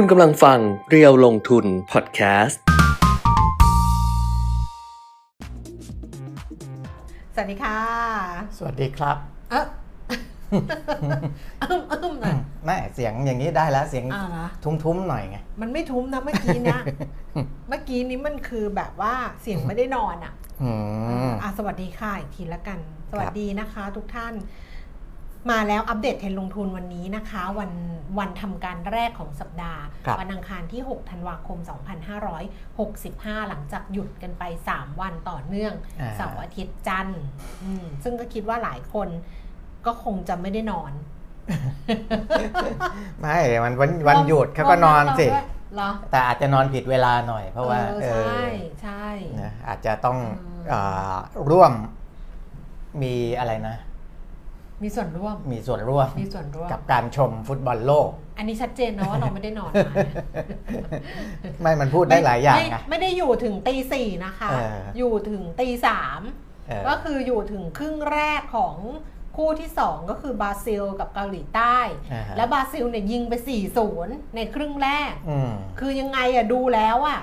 [0.00, 0.58] คุณกำลังฟัง
[0.90, 2.60] เรียวลงทุนพอดแคสต์
[7.34, 7.78] สวัสดีค่ะ
[8.58, 9.16] สวัสดีครับ
[9.50, 9.66] เอ๊ะ
[11.70, 16.80] อึ้มอึ้มหน่อยแม่เสียงอย่างนี้ได้แล้วเสียงอ่าเหรอ ทุ้มๆหน่อยไง มันไม่ทุ้มนะเมื่อกี้นะ
[17.68, 20.32] เมื่อกี้นี้มันคือแบบว่าเสียงไม่ได้นอนอะ
[20.62, 20.70] อื
[21.26, 22.78] ม อะสวัสดีค่ะอีกทีละกัน
[23.10, 24.34] สวัสดีนะคะ ทุกท่าน
[25.50, 27.70] มาแล้วอัปเดตเทรนด์ลงทุนวันนี้นะคะ วัน
[28.18, 31.58] วันทำการแรกของสัปดาห์ครับวันอังคารที่ 6 ธันวาคม
[32.34, 37.22] 2565 หลังจากหยุดกันไป 3 วันต่อเนื่องอ่าเสาร์อาทิตย์จันทร์
[37.64, 39.08] อืมซึ่งก็คิดว่าหลายคน
[39.86, 40.92] ก็คงจะไม่ได้นอน
[43.20, 45.26] ไม่มันวันวันหยุดเขาก็นอนสิ
[45.74, 48.46] เหรอแต่อาจจะนอนผิดเวลาหน่อย เพราะว่าเออใช่
[48.82, 49.06] ใช่
[49.42, 50.80] นะอาจจะต้องอืมเอ่
[51.12, 51.14] อ
[51.50, 51.72] ร่วม
[53.02, 53.76] มีอะไรนะ
[54.82, 58.08] มีส่วนร่วม มีส่วนร่วม มีส่วนร่วม กับการชมฟุตบอลโลก
[58.38, 60.24] อันนี้ชัดเจนนะว่าเราไม่ได้นอนมาเนี่ย
[61.60, 66.20] ไม่ มันพูดได้หลายอย่างไม่นะไม่ได้อยู่ถึงตีสี่นะคะเอออยู่ถึงตีสาม
[66.68, 68.76] เออก็คืออยู่ถึงครึ่งแรกของ
[69.36, 71.78] คู่ที่สองก็คือบราซิลกับเกาหลีใต้
[72.12, 77.20] อ่าฮะแล้วบราซิลเนี่ยยิงไป4ี่ศูนย์ในครึ่งแรกอืมคือยังไงอะดูแล้วอะ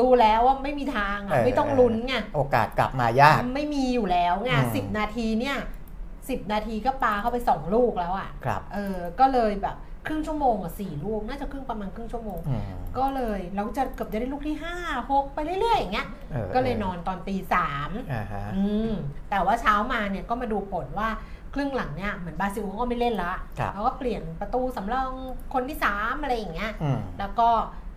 [0.00, 5.56] ดูแล้วว่าไม่มีทางอะเออไม่ต้องลุ้นไงโอกาสกลับมายาก ไม่มีอยู่แล้วไงอืมสิบนาทีเนี่ย
[6.28, 12.62] สิบนาทีก็ปาเข้าไปสองลูกแล้วอะครับเออก็เลยแบบครึ่งชั่วโมงอะสี่ลูก น่าจะครึ่งประมาณครึ่งชั่วโมงอืม
[12.98, 14.76] ก็เลยเราจะเกือบจะได้ลูกที่ห้า
[15.10, 18.92] หกไปเรื่อยๆอย่างเงี้ยออก็เลยนอนตอนตีสามอ่าฮะอืม
[19.30, 21.08] แต่ว่าเช้ามาเนี่ยก็มาดูผลว่า
[21.54, 25.10] ครึ่งหลังเนี่ยเหมือนบราซิลเขาก็ไม่เล่นละครับเขาก็เปลี่ยนประตูสำรอง
[25.54, 27.48] คนที่สามอะไรอย่างเงี้ยอืมแล้วก็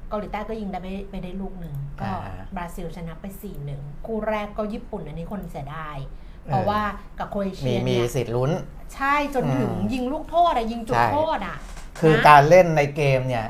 [0.10, 5.98] เกาหลีใต้ก็ยิงได้ไปไปได้ลูกหนึ่งก็อ่าบราซิลชนะไป4ี่หนึ่งคู่แรกก็ญี่ปุ่นอันนี้คนเสียดาย
[6.46, 6.82] เพราะว่า
[7.20, 8.52] กับโครเอเชีมียมีเนี่ยสิทธิ์ลุ้น
[8.96, 11.58] ใช่จนถึงอืมยิงลูกโทษอะยิงจุดใช่ โทษอะ
[12.00, 13.46] คือนะการเล่นในเกมเนี่ย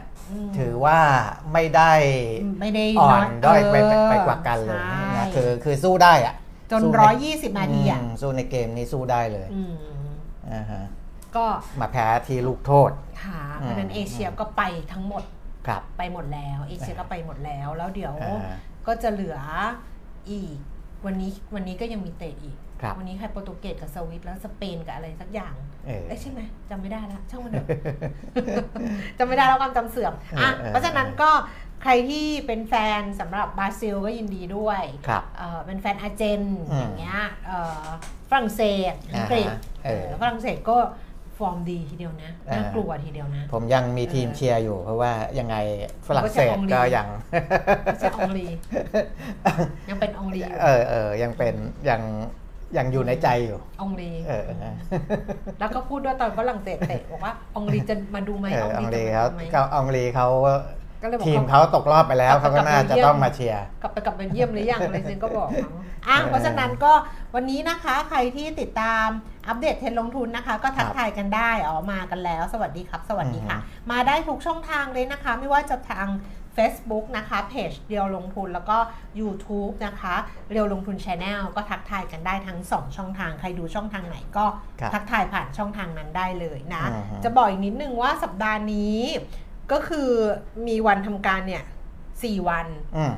[0.48, 1.00] มถือว่า
[1.54, 1.94] ไม่ได้
[2.62, 6.36] ไม่ได้อ่อนน้ด้อยไปเไปกว่ากันเลยใช่นะคือคือสู้ได้อะ
[6.72, 9.74] จนสู้ใร้อยยี่สิบนาทีอะมสู้ในเกมนี้สู้ได้เลยอืม
[10.52, 10.84] อ่าฮะ
[11.36, 11.46] ก็
[11.80, 12.92] มาแพ้ที่ลูกโทษ
[13.24, 14.62] ค่ะอืมเพราะฉะนั้นเอเชียก็ไป
[14.92, 15.24] ทั้งหมด
[15.68, 18.58] ครับไปหมดแล้ว เอเชียก็ไปหมดแล้วแล้วเดี๋ยว อ่าฮะ
[18.88, 19.38] ก็จะเหลือ
[20.32, 20.58] อีก
[21.06, 22.65] วันนี้วันนี้ก็ยังมีเตะอีกครับ
[22.98, 25.54] วันนี้ใครโปรตุเกสกับสวิตแล้วสเปนกับอะไรสักอย่าง
[25.88, 27.68] เออเอ้ยใช่ไหมจำไม่ได้แล้วช่างมันเถอะ
[29.18, 31.32] จำไม่ได้แล้วความจำเสื่อมอะเออเออเพราะฉะนั้นก็
[31.84, 36.42] ใครที่เป็นแฟนสำหรับบราซิลก็ยินดีด้วยครับเอ่อเป็นแฟนอาร์เจน
[36.72, 37.86] อืมอย่างเงี้ยเอ่อ
[38.30, 38.62] ฝรั่งเศ
[38.92, 40.78] สอังกฤษอ่าฮะเออเออฝรั่งเศสก็
[41.38, 45.56] ฟอร์มดีทีเดียวนะน่าอ่ากลัวทีเดียวนะ ผมยังมีทีมเชียร์อยู่ เพราะว่ายังไง
[46.08, 47.08] ฝรั่งเศสผมก็จะก็อองลียัง
[47.86, 48.48] ไม่ใช่องลี
[49.90, 51.56] ยังเป็นองลีอยู่เออเออยังเป็น
[51.90, 52.02] ยัง
[52.78, 54.76] ยังอยู่ในใจอยู่ องลีเออเออ
[55.60, 60.28] แล้วก็พูดด้วยตอนฝรั่งเศสเตะบอกว่าองลีจะมาดูไหมเออองอองลีลีจะเขามาดูไหมเขาอองลีเขา
[61.02, 65.72] ก็เลยบอกทีมว่าเขาตกรอบไปแล้วกลัเขาบก็กลับน่าไปจะเยี่ยมต้องมาเชียร์ กลับไปกลับไปเยี่ยมหรือยังอะไรเซนก็บอกเขา
[66.08, 66.94] อะเพราะฉะนั้นก็
[67.36, 69.08] วันนี้นะคะใครที่ติดตาม
[69.48, 73.58] อัปเดตเทรนด์ลงทุนนะคะ ก็ทักทายกันได้อ๋อมากันแล้ว สวัสดีครับ สวัสดีค่ะ
[73.92, 76.08] มาได้ทุกช่องทางเลยนะคะ ไม่ว่าจะทาง
[76.58, 78.78] Facebook นะคะเพจเรียวลงทุนแล้วก็
[79.20, 80.16] YouTube นะคะ
[80.52, 84.46] เรียวลงทุน Channel ก็ทักทายกันได้ทั้ง 2 ช่องทาง ใครดูช่องทางไหนก็
[84.80, 89.00] ครับทักทายผ่านช่องทางนั้นได้เลยนะอือฮึจะบอกอีกนิดนึงว่าสัปดาห์นี้
[89.72, 90.10] ก็คือ
[90.68, 91.64] มีวันทำการเนี่ย
[92.24, 92.68] สี่วัน
[92.98, 93.14] อืม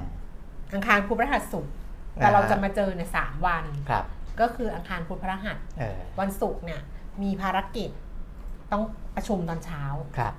[0.74, 1.74] อังคารพุธพฤหัสศุกร์
[2.16, 4.06] แต่อ่าเราจะมาเจอเนี่ยสามวันครับ
[4.40, 6.82] ก็คืออังคารพุธพฤหัสเออวันศุกร์เนี่ย
[7.24, 7.90] มีภารกิจ
[8.72, 8.84] ต้อง
[9.16, 9.84] ประชุมตอนเช้า
[10.18, 10.34] ครับ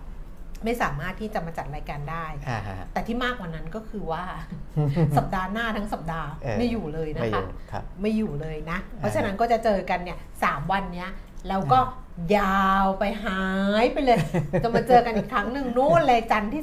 [0.65, 4.25] ไม่สามารถที่จะมาจัดรายการได้อ่าฮะแต่ที่มากกว่านั้นก็คือว่า
[5.17, 11.11] สัปดาห์หน้าทั้งสัปดาห์เออไม่อยู่เลยนะไม่อคะยู่ครับไม่อยู่เลยนะ เพราะฉะนั้นก็จะเจอกันเนี่ยสามวันเนี้ย
[11.49, 11.81] แล้วก็
[12.37, 13.43] ยาวไปหา
[13.83, 14.21] ยไปเลย
[14.63, 16.63] จะมาเจอกันอีกครั้งหนึ่งนู่นเลยจันทร์ที่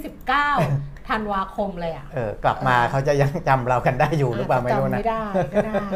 [0.53, 5.23] 19ธันวาคมเลยอะเออกลับมาเขาจะยังจำเรากันได้อยู่หรือเปล่าไม่รู้จำนะไม่ได้
[5.53, 5.88] ก็ได้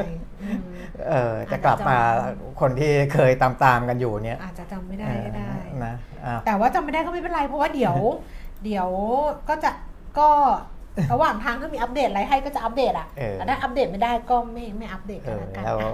[0.44, 0.70] อืม
[1.10, 1.98] เออจะกลับมา
[2.62, 5.94] คนที่เคยตามตามๆกันอยู่เนี่ย อาจจะจำไม่ได้ก็ได้เออ นะ
[6.26, 7.96] อ้าวแต่ว่าจำไม่ได้ก็ไม่เป็นไรเพราะว่าเดี๋ยว
[8.66, 8.90] เดี๋ยว
[9.50, 9.72] ก็จะ
[10.20, 10.30] ก็
[11.14, 15.94] ระหว่างทางถ้ามีอัปเดตอะไรให้ก็จะอัปเดตอะเออแต่ถ้าอัปเดตไม่ได้ก็ไม่ไม่อัปเดตเอกันอแล้วกันแล้วอะ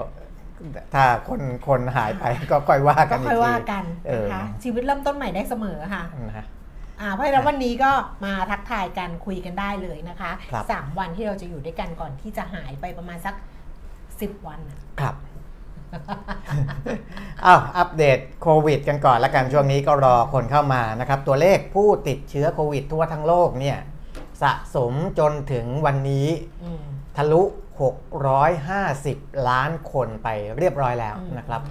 [0.94, 6.46] ถ้าคนคนหายไปก็ค่อยว่ากัก็นอีค่อยกว่าทีกันเออนะคะชีวิตเริ่มต้นใหม่ได้เสมอค่ะนะ
[7.02, 7.92] อ่าเพราะฉะนั้นวันนี้ก็
[8.26, 13.36] มาทักทายกันคุยกันได้เลยนะคะครับสามวันที่เราจะอยู่ด้วยกันก่อนที่จะหายไปประมาณสัก
[14.22, 15.16] สิบวันน่ะครับ
[17.46, 23.78] อ้าวอัปเดตโควิด กันก่อนละกันช่วงนี้ก็รอคนเข้ามานะครับ ตัวเลขผู้ติดเชื้อโควิด ทั่วทั้งโลกเนี่ย
[24.44, 26.28] สะสมจนถึงวันนี้
[26.64, 26.82] อืม
[27.18, 27.44] ทะลุ
[28.24, 30.28] 650 ล้านคนไป
[30.58, 31.62] เรียบร้อยแล้วอืมนะครับ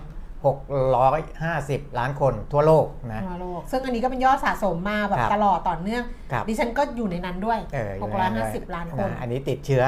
[0.75, 9.85] 650 ล้านคนทั่วโลกนะทั่วโลก ซึ่งอันนี้ก็เป็นยอดสะสมมาแบบครับตลอดต่อเนื่องครับดิฉันก็อยู่ในนั้นด้วยเอออยู่ในนั้นด้วย 650 ล้านคนะอันนี้ติดเชื้อ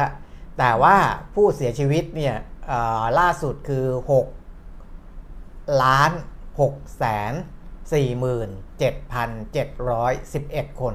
[0.58, 0.96] แต่ว่า
[1.34, 2.55] ผู้เสียชีวิตเนี่ยเอ่อ
[3.18, 3.86] ล่าสุดคือ
[4.80, 6.10] 6 ล้าน
[6.58, 7.32] 6แสน
[7.76, 8.50] 4หมื่น
[9.64, 10.94] 7,711 คน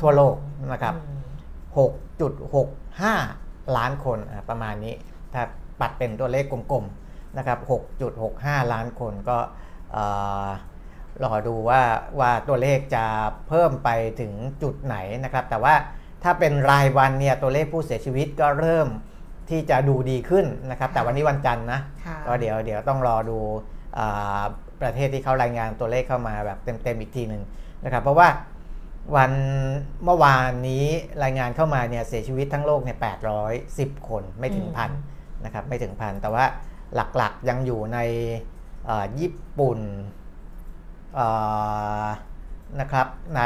[0.00, 0.36] ทั่วโลก
[0.72, 0.94] นะครับ
[2.56, 4.94] 6.65 ล้านคนอะประมาณนี้
[5.32, 5.42] ถ้า
[5.80, 7.58] ปัดเป็นตัวเลขกลมๆนะครับ
[8.16, 9.38] 6.65 ล้านคนก็
[9.92, 10.04] เอ่
[10.44, 10.46] อ
[11.24, 11.82] รอดูว่า
[12.20, 13.04] ว่าตัวเลขจะ
[13.48, 13.88] เพิ่มไป
[14.20, 15.74] ถึงจุดไหนนะครับ แต่ว่า
[16.22, 18.88] ถ้าเป็นรายวันเนี่ยตัวเลขผู้เสียชีวิตก็เริ่ม
[19.50, 23.38] ที่จะดูดีขึ้นนะครับ แต่วันนี้วันจันทร์นะค่ะก็เดี๋ยวเดี๋ยวต้องรอดู
[23.98, 24.42] อ่า
[24.82, 27.42] ประเทศที่เขารายงานตัวเลขเข้ามาแบบเต็มๆอีกทีหนึ่ง
[27.84, 28.28] นะครับ เพราะว่า
[29.16, 29.32] วัน
[30.04, 30.84] เมื่อวานนี้
[31.24, 32.98] รายงานเข้ามาเนี่ยเสียชีวิตทั้งโลกเนี่ย
[33.52, 34.90] 810 คนไม่ถึงอืมพัน
[35.44, 36.44] นะครับไม่ถึงพันแต่ว่า
[36.94, 37.98] หลักๆยังอยู่ใน
[38.86, 39.80] เอ่อญี่ปุ่น
[41.14, 41.26] เอ่
[42.04, 42.06] อ
[42.80, 43.06] นะครับ
[43.36, 43.42] ใน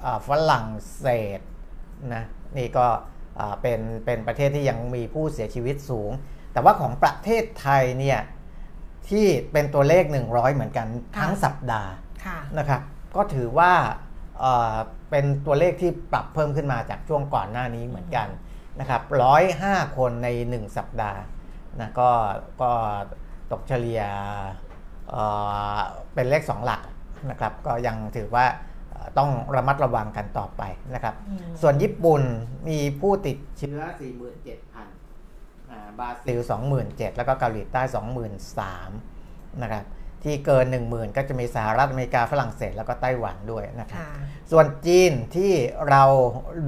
[0.00, 0.66] เอ่อฝรั่ง
[0.98, 1.06] เศ
[1.38, 1.40] ส
[2.14, 2.22] นะ
[2.56, 2.86] นี่ก็
[3.38, 6.10] เอ่อเป็นเป็นประเทศที่ยังมีผู้เสียชีวิตสูง
[6.52, 8.20] แต่ว่าของประเทศไทยเนี่ย
[9.08, 10.86] ที่เป็นตัวเลข 100 เหมือนกัน
[11.20, 11.90] ทั้งสัปดาห์
[12.24, 12.80] ค่ะนะครับ
[13.16, 13.72] ก็ถือว่า
[14.40, 14.74] เอ่อ
[15.10, 18.28] เป็นตัวเลขที่ปรับเพิ่มขึ้นมาจากช่วงก่อนหน้านี้เหมือนกัน
[18.80, 21.20] นะครับร้อยห้าคนใน 1 สัปดาห์
[21.80, 22.10] นะก็
[22.62, 22.70] ก็
[23.52, 24.02] ตกเฉลี่ย
[25.10, 25.24] เอ่
[25.74, 25.76] อ
[26.14, 26.80] เป็นเลข 2 หลัก
[27.30, 28.66] นะครับก็ยังถือว่าเอ่อ
[29.18, 30.62] ต้องระมัดระวังกันต่อไป
[30.94, 32.22] นะครับอืมส่วนญี่ปุ่น
[32.68, 33.80] มีผู้ติดเชื้อ
[34.56, 36.40] 47,000อ่าบราซิล
[36.78, 37.82] 27,000 แล้วก็เกาหลีใต้
[38.72, 39.84] 23,000 นะครับ
[40.24, 44.10] ที่เกิน 10,000 ก็จะมีสหรัฐอเมริกาฝรั่งเศสแล้วก็ไต้หวันด้วยนะครับค่ะ
[44.50, 45.52] ส่วนจีนที่
[45.90, 46.02] เรา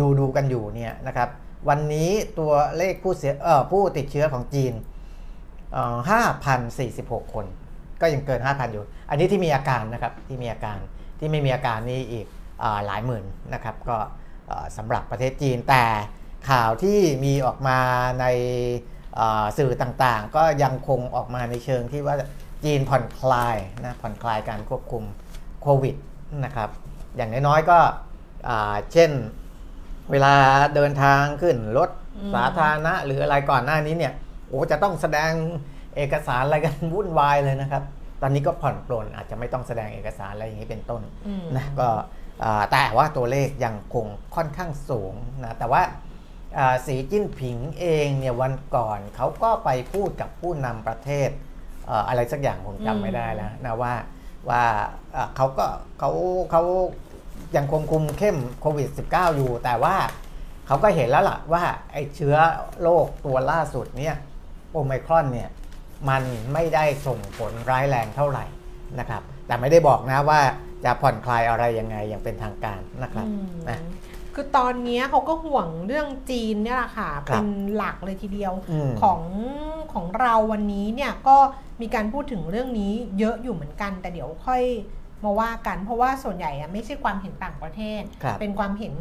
[0.01, 1.29] ดูดูกันอยู่เนี่ยนะครับ
[1.69, 4.73] วันนี้ตัวเลขผู้เสียเอ่อผู้ติดเชื้อของจีน
[5.73, 5.97] เอ่อ
[6.67, 7.47] 5,046 คน
[8.01, 10.79] ก็ยังเกิน 5,000 อยู่ อันนี้ที่มีอาการนะครับที่มีอาการ
[11.21, 12.27] ที่ไม่มีอาการนี่อีก
[12.63, 13.25] อาหลายหมื่น
[13.55, 13.99] นะครับก็
[14.49, 15.85] เอ่อสำหรับประเทศจีนแต่
[16.51, 17.79] ข่าวที่มีออกมา
[18.21, 18.27] ใน
[19.17, 22.17] เอ่อสื่อต่างๆ ก็ยังคงออกมาในเชิงที่ว่า
[22.65, 25.05] จีนผ่อนคลายนะผ่อนคลายการควบคุม
[25.63, 25.97] โควิด
[26.45, 26.71] นะครับ
[27.17, 27.79] อย่างน้อยๆก็
[28.49, 29.11] อ่าเช่น
[30.11, 30.35] เวลา
[30.75, 34.13] เดินทางขึ้นรถอืมสาธารณะหรืออะไรก่อนหน้านี้เนี่ย
[34.49, 35.33] โอ้จะต้องแสดง
[35.97, 37.83] เอกสารอะไรกันวุ่นวายเลยนะครับ
[38.23, 41.89] ตอนนี้ก็ผ่อนปลนอาจจะไม่ต้องแสดงเอกสารอะไรอย่างนี้เป็นต้นอืมนะก็
[42.45, 44.07] อ่าแต่ว่าตัวเลขยังคง
[44.37, 45.13] ค่อนข้างสูง
[45.45, 45.83] นะแต่ว่า
[46.59, 51.31] อ่าสีจิ้นผิงเองเนี่ยวันก่อนเขาก็ไปพูดกับผู้นำประเทศ
[51.87, 53.95] เอ่ออะไรสักอย่างผมจำไม่ได้แล้วนะว่า
[54.49, 54.63] ว่า
[55.13, 55.67] เอ่อเขาก็
[55.99, 56.11] เขา
[56.51, 56.63] เขา
[57.57, 59.97] ยังคงคุมเข้มโควิด -19 อยู่ แต่ว่า
[60.67, 62.37] เขาก็เห็นแล้วล่ะว่าไอ้เชื้อ
[62.83, 64.17] โรคตัวล่าสุดเนี่ย
[64.73, 65.49] โอไมครอนเนี่ย
[66.09, 68.45] มันไม่ได้ส่งผลร้ายแรงเท่าไหร่
[68.99, 70.41] นะครับ แต่ไม่ได้บอกนะว่า
[70.85, 73.81] จะผ่อนคลายอะไรยังไงอย่างเป็นทางการนะครับอืมนะ
[74.35, 79.21] คือตอนเนี้ยเขาก็ห่วงเรื่องจีนเนี่ยแหละค่ะครับเป็นหลักเลยทีเดียวอืมของ
[79.93, 81.37] ของเราวันนี้เนี่ยก็
[81.81, 84.63] มีการพูดถึงเรื่องนี้เยอะอยู่เหมือนกัน แต่เดี๋ยวค่อย
[85.25, 88.95] มาว่ากัน เพราะว่าส่วนใหญ่อะไม่ใช่ความเห็นต่างประเทศครับเป็นความเห็น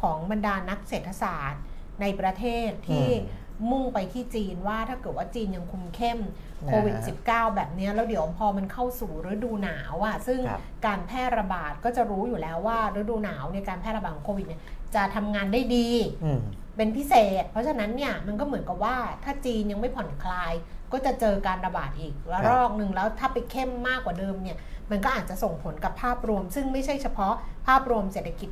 [0.00, 1.62] ของบรรดานักเศรษฐศาสตร์
[2.00, 6.18] ในประเทศที่อื มมุ่งไปที่จีนว่าถ้าเกิดว่าจีนยังคุมเข้ม
[6.66, 14.62] นะฮะโควิด -19 แบบเนี้ยแล้วเดี๋ยวพอมันเข้าสู่ฤดูหนาวอะซึ่งครับการแพร่ระบาดก็จะรู้อยู่แล้วว่าฤดูหนาวในยการแพร่ระบาดของโควิดเนี่ย
[14.94, 15.88] จะทำงานได้ดี
[16.24, 16.40] อืม
[16.76, 20.52] เป็นพิเศษ เพราะฉะนั้นเนี่ยมันก็เหมือนกับว่าถ้าจีนยังไม่ผ่อนคลาย
[20.92, 24.58] ก็จะเจอการระบาดอีกระลอกหนึ่งแล้วถ้าไปเข้มมากกว่าเดิมเนี่ย
[24.90, 27.34] มันก็อาจจะส่งผลกับภาพรวม ซึ่งไม่ใช่เฉพาะ
[27.66, 28.50] ภาพรวมเศรษฐกิจ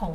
[0.00, 0.14] ของ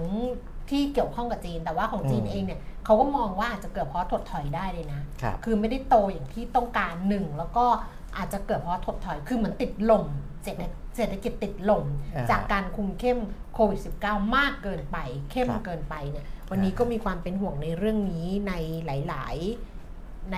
[0.70, 7.66] ที่เกี่ยวข้องกับจีน แต่ว่าของจีนอืมเองเนี่ย เขาก็มองว่าอาจจะเกิดเพราะถดถอยได้เลยนะครับคือไม่ได้โตอย่างที่ต้องการหนึ่งแล้วก็
[8.18, 10.04] อาจจะเกิดเพราะถดถอย คือเหมือนติดลม
[10.44, 10.64] เศรษฐ
[10.96, 11.86] เศรษฐกิจติดลม
[12.16, 13.20] อ่าจากการคุมเข้ม
[13.54, 14.98] โควิด -19 มากเกินไป
[15.32, 18.54] เข้มครับเกินไปเนี่ย วันนี้ก็มีความเป็นห่วงในเรื่องนี้ใน
[18.86, 19.36] หลาย
[19.86, 20.38] ๆ ใน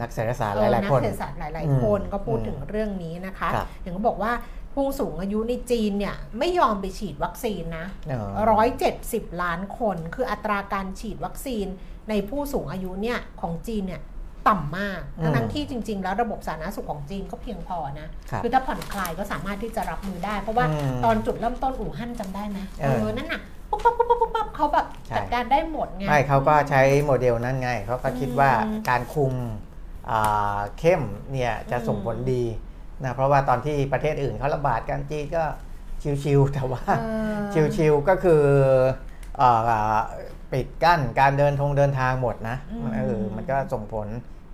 [0.00, 4.32] นักเศรษฐศาสตร์หเอ่อลายนัๆคนเศรษฐศาสตร์หลายอืมๆคนก็พูดอืมถึงเรื่องนี้นะคะครับอย่างเขาบอกว่า
[4.76, 11.66] ผู้สูงอายุในจีนเนี่ยไม่ยอมไปฉีดวัคซีนนะเออร้อยเจ็ดสิบล้านคน คืออัตราการฉีดวัคซีน
[12.10, 14.02] ในผู้สูงอายุเนี่ยของจีนเนี่ย
[14.48, 23.40] ต่ำมากอืมทั้งๆที่จริง ๆ แล้วระบบสาธารณสุขของจีนก็เพียงพอนะครับคือถ้าผ่อนคลายก็สามารถที่จะรับมือได้ เพราะว่าอืมตอนจุดเริ่มต้นอู่ฮั่นจำได้ไหมเออนั่นน่ะ
[23.70, 29.34] ปุ๊บปั๊บปุ๊บปั๊บปุ๊บปั๊บเขาแบบใช่จัดการได้หมดไงไม่เขาก็ใช้โมเดลนั้นไงเขาก็คิดว่าอืมการคุม
[30.10, 31.02] อ่าเข้ม
[31.32, 32.44] เนี่ยจะส่งผลดี
[33.04, 35.44] นะเพราะว่าตอนที่ประเทศอื่นเขาระบาดกันจีนก็
[36.22, 36.82] ชิวๆแต่ว่า
[37.52, 38.42] เออชิวๆก็คือ
[39.38, 39.98] เอ่อ
[40.52, 44.08] ปิดกั้นการเดินทงเดินทางหมดนะอืมเออมันก็ส่งผล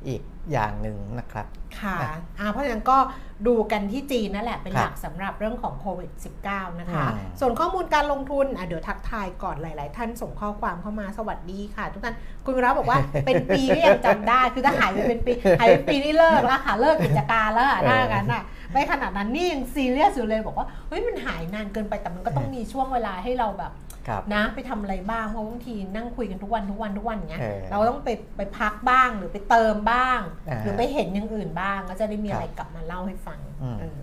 [0.06, 1.46] อีกอย่างหนึ่งนะครับ
[1.80, 2.98] ค่ะอะอ่าเพราะฉะนั้นก็
[3.46, 6.10] ดูกันที่จีนนั่นแหละเป็นครับหลักสำหรับเรื่องของโควิด
[6.46, 18.42] -19 นะคะอืมส่วนข้อมูลการลงทุนอะเดี๋ยวทักทายก่อนหลาย ๆ ท่านส่งข้อความเข้ามาสวัสดีค่ะ ทุกท่านคุณรับบอกว่าเป็นปีก็ยังจำได้ คือถ้าหายไปเป็นปีหายไปปีนี่เลิกแล้วค่ะเลิกกิจการแล้วอะถ้างั้นอะ
[18.72, 23.91] ไม่ขนาดนั้นนี่ยังซีเรียสอยู่เลยบอกว่าเฮ้ยมันหายนานเกินไปแต่มันก็ต้องมีช่วงเวลาให้เราแบบครับ
[24.34, 34.00] นะไปทำอะไรบ้างเพราะบางทีนั่งคุยกันทุกวันทุกวันทุกวันอย่างเงี้ยเออเราต้องไปไปพักบ้างหรือไปเติมบ้างอ่าหรือไปเห็นอย่างอื่นบ้าง ก็จะได้มีครับอะไรกลับมาเล่าให้ฟังอืมเออ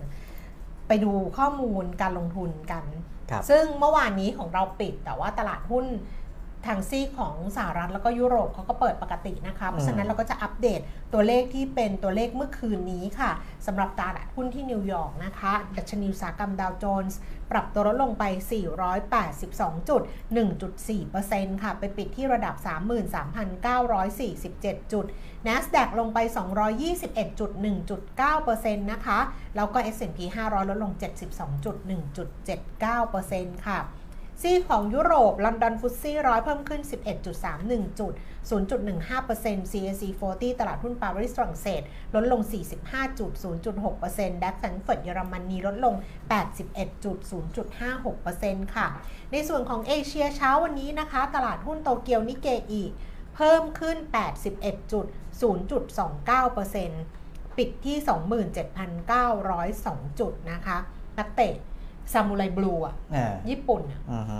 [0.88, 2.84] ไปดูข้อมูลการลงทุนกัน
[3.30, 5.86] ครับซึ่งเมื่อวานนี้ของเราปิดแต่ว่าตลาดหุ้น
[6.66, 10.80] ทางซีกของสหรัฐแล้วก็ยุโรปเขาก็เปิดปกตินะคะ เพราะฉะนั้นเราก็จะอัปเดต
[11.12, 13.30] ตัวเลขที่เป็นตัวเลขเมื่อคืนนี้ค่ะ
[13.66, 17.18] สำหรับตลาดหุ้นที่นิวยอร์กนะคะ ดัชนีอุตสาหกรรมดาวโจนส์
[17.50, 18.24] ปรับตัวลดลงไป
[19.06, 20.02] 482จุด
[20.82, 22.54] 1.4%ค่ะ ไปปิดที่ระดับ
[23.74, 25.04] 33,947 จุด
[25.46, 26.18] NASDAQ ลงไป
[26.78, 27.50] 221จุด
[28.20, 29.18] 1.9%นะคะ
[29.56, 30.92] แล้วก็ S&P 500 ลดลง
[31.28, 31.76] 72จุด
[32.70, 33.78] 1.79%ค่ะ
[34.42, 36.80] ซีกของยุโรป ลอนดอนฟุตซี่ร้อยเพิ่มขึ้น
[37.40, 38.12] 11.31 จุด
[38.50, 41.82] 0.15% CAC 40 ตลาดหุ้นปารีสฝรั่งเศส
[42.14, 42.40] ลดลง
[42.80, 43.30] 45จุด
[43.84, 45.94] 0.6%ดัคแฟรงเฟิร์ตเยอรมนีลดลง
[46.48, 47.18] 81จุด
[47.96, 48.86] 0.56%ค่ะ
[49.32, 52.82] ในส่วนของเอเชียเช้าวันนี้นะคะ ตลาดหุ้นโตเกียวนิเกอี
[53.34, 53.96] เพิ่มขึ้น
[54.44, 55.06] 81จุด
[56.50, 57.96] 0.29%ปิดที่
[58.68, 60.78] 27,902 จุดนะคะ
[61.18, 61.54] นักเตะ
[62.12, 64.38] ซามูไรบลูอะอ่าญี่ปุ่นอะอือฮึ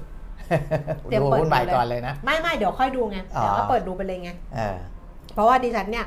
[1.03, 4.77] เตรียมดูเปิดหุ้นใหม่ดูเลยก่อนเลยนะ ไม่ไม่เดี๋ยวค่อยดูไงอ๋อเดี๋ยวก็เปิดดูไปเลยไงเออ
[5.33, 6.05] เพราะว่าดิฉันเนี่ย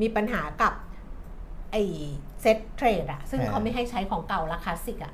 [0.00, 0.72] มีปัญหากับ
[1.72, 1.82] ไอ้
[2.42, 5.12] เซ็ตเทรดอะซึ่งเออเขาไม่ให้ใช้ของเก่าราคาสิกอะ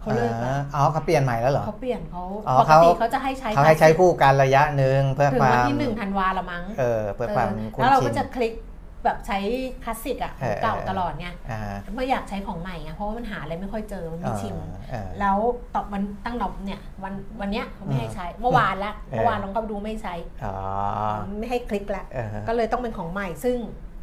[0.00, 8.52] เขาเลิกแล้วอ่าอ๋อเขาเปลี่ยนใหม่แล้วเหรอเขาเปลี่ยนเขาอ๋อปกติเขาเขาจะให้ใช้เขาให้ใช้คู่กันระยะหนึ่งเพื่อถึงควาวันมที่หนึ่งธันวาละมั้งเออเพื่อความเออคุ้นแล้วเราชิก็นจะคลิก
[9.04, 9.38] แบบใช้
[9.84, 14.54] คลาสสิกอะของเก่าเออเออตลอดไงอ่าฮะไม่อยากใช้ของใหม่ไงเพราะว่ามันหาอะไรไม่ค่อยเจอมันไม่ชิน
[14.90, 15.38] เออแล้ว
[15.74, 20.54] ตอบมันตั้งนอบเนี่ยวันวันเนี้ยเขาไม่ให้ใช้เมื่อวานละเออเมื่อวานลองเข้าไปดูไม่ใช้อ๋อ
[21.38, 23.58] ไม่ให้คลิกละเออฮะก็เลยต้องเป็นของใหม่ซึ่ง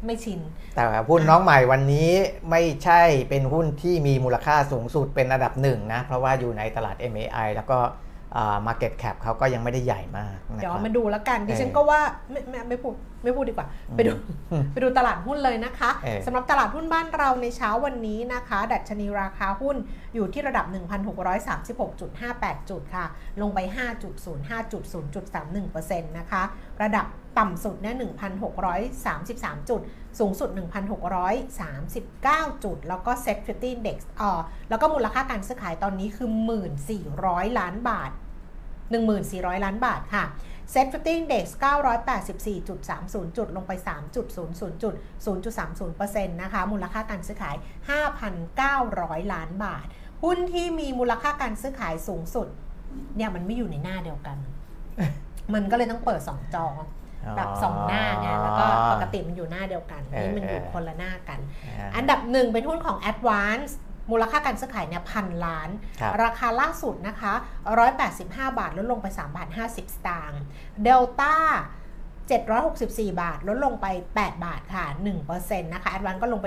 [0.06, 0.40] ไม่ชิน
[0.74, 2.10] แต่หุ้นน้องใหม่วันนี้
[2.50, 7.78] ไม่ใช่เป็นหุ้นที่มีมูลค่าสูงสุดเป็นอันดับหนึ่งนะ เพราะว่าอยู่ในตลาด MAI แล้วก็
[8.36, 12.94] อ่า Market Cap เขาก็ยังไม่ได้ใหญ่มากนะเดี๋ยวครับมาดูแล้วกันดิฉันเออก็ว่าไม่ไม่ไม่พูด
[13.24, 14.12] ไม่พูดดีกว่า ไปดู
[14.50, 19.76] อืมไปดูตลาดหุ้นเลยนะคะเออสำหรับตลาดหุ้นบ้านเราในเช้าวันนี้นะคะ ดัชนีราคาหุ้น
[20.14, 20.66] อยู่ที่ระดับ
[21.68, 23.06] 1,636.58 จุดค่ะ
[23.40, 23.58] ลงไป
[24.16, 24.84] 5.05จุด
[25.42, 26.42] 0.31%นะคะ
[26.82, 27.06] ระดับ
[27.38, 27.96] ต่ำสุดเนี่ย
[28.76, 29.80] 1,633 จุด
[30.18, 34.32] สูงสุด 1,639 จุด แล้วก็ Set 50 Index อ่อ
[34.70, 36.28] แล้วก็มูลค่าการซื้อขายตอนนี้คือ
[36.94, 38.10] 1,400 ล้านบาท
[38.86, 40.24] 1,400 ล้านบาทค่ะ
[40.72, 41.44] Set 50 Index
[42.26, 44.26] 984.30 จุด ลงไป 3.00 จุด
[45.56, 47.56] 0.30%นะคะ มูลค่าการซื้อขาย
[48.40, 49.86] 5,900 ล้านบาท
[50.22, 52.48] หุ้นที่มีมูลค่าการซื้อขายสูงสุด
[53.16, 54.36] เนี่ยมันไม่อยู่ในหน้าเดียวกัน
[55.54, 56.66] มันก็เลยต้องเปิด 2 จอ
[57.36, 63.72] แบบสองหน้าไงแล้วก็ปกติมันอยู่หน้าเดียวกันเออนี่มันอยู่เออคนละหน้ากันอ่าอันดับหนึ่งเป็นหุ้นของ Advance
[64.10, 67.32] มูลค่าการซื้อขายเนี่ยพันล้านครับราคาล่าสุดนะคะ
[67.96, 70.40] 185 บาทลดลงไป 3 บาท 50 สตางค์
[70.82, 71.34] เดลต้า
[72.30, 74.84] 764 บาท ลดลงไป 8 บาทค่ะ
[75.28, 76.46] 1%นะคะแอดวานก็ลงไป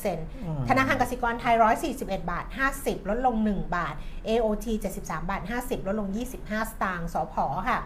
[0.00, 1.54] 1.8%ธนาคารกสิกรไทย
[1.94, 2.44] 141 บาท
[2.76, 3.94] 50 ลดลง 1 บาท
[4.28, 4.66] AOT
[5.00, 6.08] 73 บาท 50 ลดลง
[6.40, 7.34] 25 สตางค์สพ
[7.68, 7.78] ค่ะ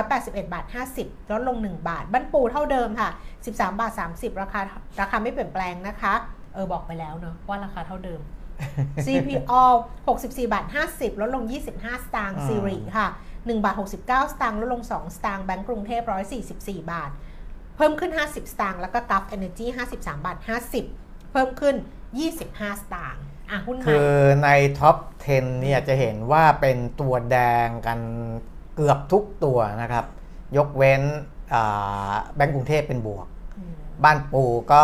[0.00, 0.64] 181 บาท
[0.98, 3.08] 50 ลดลง 1 บาทบ้านปูเท่าเดิมค่ะ
[3.44, 4.60] 13 บาท 30 ราคา
[5.00, 6.14] ราคาไม่เปลี่ยนแปลงนะคะ
[6.54, 8.20] เออบอกไปแล้วเนอะว่าราคาเท่าเดิม
[9.06, 9.62] CPO
[10.06, 11.44] 64 บาท 50 ลดลง
[11.76, 16.02] 25 สตางค์อืม SIRI ค่ะ 1 บาท 69 สตางค์ลดลง 2 สตางค์แบงก์กรุงเทพ
[16.46, 17.10] 144 บาท
[17.76, 20.38] เพิ่มขึ้น 50 สตางค์แล้วก็ Gulf Energy 53 บาท
[20.84, 21.76] 50 เพิ่มขึ้น
[22.28, 24.96] 25 สตางค์อะหุ้นใหม่คือใน top
[25.30, 27.36] 10 เนี่ยจะเห็นว่าเป็นตัวแด
[27.66, 28.00] งกัน
[28.76, 30.04] เกือบทุกตัวนะครับ
[30.56, 31.02] ยกเว้น
[31.54, 33.72] อ่าแบงก์กรุงเทพเป็นบวกอืม
[34.04, 34.82] บ้านปูก็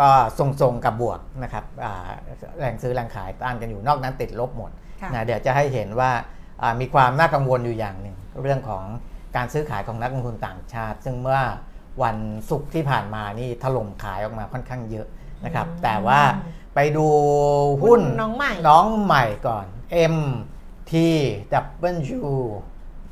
[0.00, 2.10] ก็ทรงๆกับบวกนะครับอ่า
[2.58, 4.70] แรงซื้อแรงขายต้านกันอยู่นอกนั้นติดลบหมด
[5.02, 6.10] ค่ะนะเดี๋ยวจะให้เห็นว่า
[6.62, 8.84] อ่ามีความน่ากังวลอยู่อย่างหนึ่งเรื่องของ
[9.36, 11.40] การซื้อขายของนักลงทุนต่างชาติ ซึ่งเมื่อ
[12.02, 12.16] วัน
[12.50, 15.06] ศุกร์ที่ผ่านมานี่ถล่มขายออกมาค่อนข้างเยอะ
[15.44, 16.20] นะครับอืมแต่ว่า
[16.74, 17.06] ไปดู
[17.82, 19.66] หุ้นน้องใหม่น้องใหม่ก่อน
[20.14, 20.16] M
[20.90, 20.92] T
[21.84, 22.18] W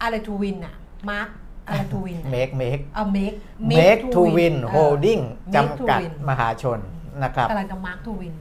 [0.03, 0.75] อะไรทูวินอะ
[1.11, 1.29] มาร์ค
[1.69, 3.33] อะไรทูวิน Make Make เอาเมก
[3.71, 6.79] Make to Win Holding Make to จำกัด Win มหาชน
[7.25, 8.35] นะครับอะไรกับมาร์คทูวิน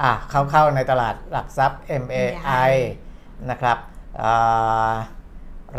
[0.00, 2.72] อะเข้าเข้าในตลาดหลักทรัพย์ MAI
[3.50, 3.78] นะครับ
[4.22, 4.94] อ่า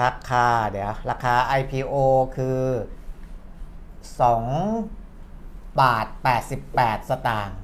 [0.01, 1.95] ราคาเดี๋ยวราคา IPO
[2.35, 2.59] คือ
[4.61, 6.07] 2บาท
[6.57, 7.57] 88 สตางค์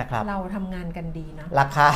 [0.00, 1.88] นะครับเราทำงานกันดีนะ ราคา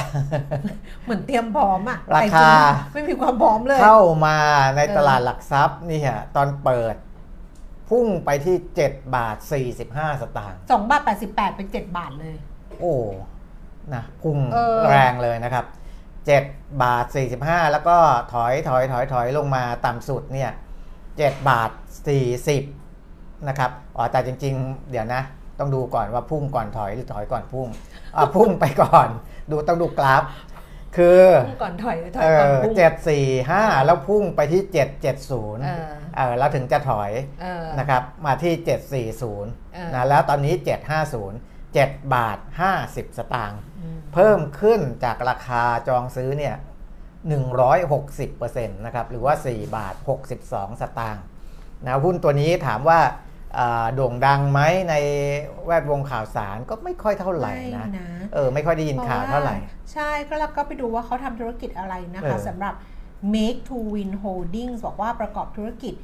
[1.04, 4.38] เหมือนเตรียมพร้อมอะราคาแต่จริงๆไม่มีความพร้อมเลย เข้ามา
[4.76, 6.96] ในเออตลาดหลักทรัพย์นี่ฮะตอนเปิด
[7.90, 9.36] พุ่งไปที่ 7 บาท
[9.78, 12.36] 45 สตางค์สองบาทแปดสิบแปดเป็นเจ็ดบาทเลย
[12.80, 12.94] โอ้
[13.94, 15.64] นะพุ่งเออแรงเลยนะครับ
[16.22, 17.06] 7 บาท
[17.38, 17.96] 45 แล้วก็
[18.32, 20.50] ถอยถอยถอยถอยลงมาต่ำสุดเนี่ย
[21.00, 21.70] 7บาท
[22.58, 25.22] 40 นะครับ อ๋อแต่จริง ๆ เดี๋ยวนะ
[25.58, 27.68] ต้องดูก่อนว่าพุ่งก่อนถอยหรือถอยก่อนพุ่ง
[28.16, 29.08] อะพุ่งไปก่อน
[29.50, 30.24] ดูต้องดูกราฟ
[30.96, 37.10] คือพุ่งก่อนถอยถอยเอก่อนอพุ่งเจ็ดสี่ห้าแล้วพุ่งไปที่เจ็ดเจ็ดศูนย์เออเออแล้วถึงจะถอย
[37.42, 41.38] เออนะครับ มาที่เจ็ดสี่ศูนย์เออนะแล้วตอนนี้เจ็ดห้าศูนย์
[41.74, 46.54] เจ็ดบาทห้าสิบสตางค์อืมเพิ่มขึ้นจากราคาจองซื้อเนี่ย
[47.34, 49.94] 160%นะครับหรือว่า 4 บาท
[50.38, 51.22] 62 สตางค์
[51.84, 53.25] นะหุ้นตัวนี้ถามว่าอ่า
[53.94, 54.60] โด่งดังไหม
[54.90, 54.94] ใน
[55.66, 59.56] แวดวงข่าวสารก็ไม่ค่อยเท่าไหร่นะไม่นะเออไม่ค่อยได้ยินข่าวเท่าไหร่
[59.92, 62.74] ใช่ก็แล้วก็ไปดูว่าเขาทำธุรกิจอะไรนะเอคะอสำหรับ
[63.34, 65.94] Make to Win Holdings บอกว่าประกอบธุรกิจ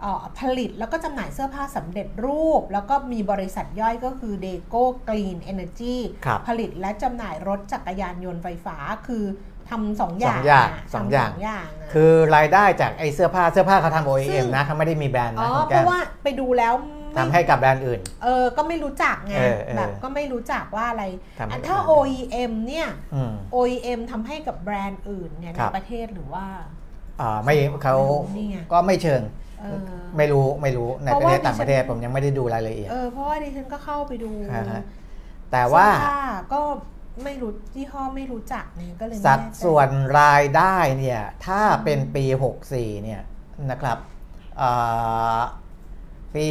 [0.00, 8.76] เอ่อผลิตแล้วก็จำหน่ายเสื้อผ้าสำเร็จรูป แล้วก็มีบริษัทย่อยก็คือ Deco Green Energy ครับผลิตและจำหน่ายรถจักรยานยนต์ไฟฟ้า
[9.06, 9.24] คือ
[9.70, 16.74] ทำสองอย่างสองอย่างะสองทำอย่างสองอย่างอะคือรายได้จากไอ้เสื้อผ้าเสื้อผ้าเขาทำซึ่ OEM งนะเขาไม่ได้มีแบรนด์อ๋นะอคุณเพแก้มราะว่าไปดูแล้ว
[17.12, 21.04] ไม่ทำให้กับแบรนด์อื่น เออ ก็ไม่รู้จักไงเออเออแบบก็ไม่รู้จักว่าอะไร
[21.38, 26.44] ทำให้อันถ้ากับแบรนด์ OEM เนี่ยอืม OEM ทำให้กับแบรนด์อื่นเนี่ยคในรับประเทศหรือว่า
[27.20, 27.96] อ่าไม่เขา
[28.36, 29.22] นี่ไงก็ไม่เชิง
[29.60, 29.78] เออ
[30.16, 34.82] ไม่รู้ไม่รู้ในเพปราะระว่าเทศต่างประเทศดิฉันผมยังไม่ได้ดูรายละเอียด เออ เพราะว่าดิฉันก็เข้าไปดูอ่าฮะ
[35.52, 36.16] แต่ว่าเสื้อผ้
[36.52, 36.60] ก็
[37.24, 39.88] ไม่รู้ยี่ห้อไม่รู้จักเนี่ยก็เลยไม่สัดแน่ใจส่วน
[40.20, 42.24] รายได้เนี่ยถ้าเป็นปี
[42.64, 43.22] 64เนี่ย
[43.70, 43.98] นะครับ
[44.60, 45.40] อ่า
[46.34, 46.46] ปี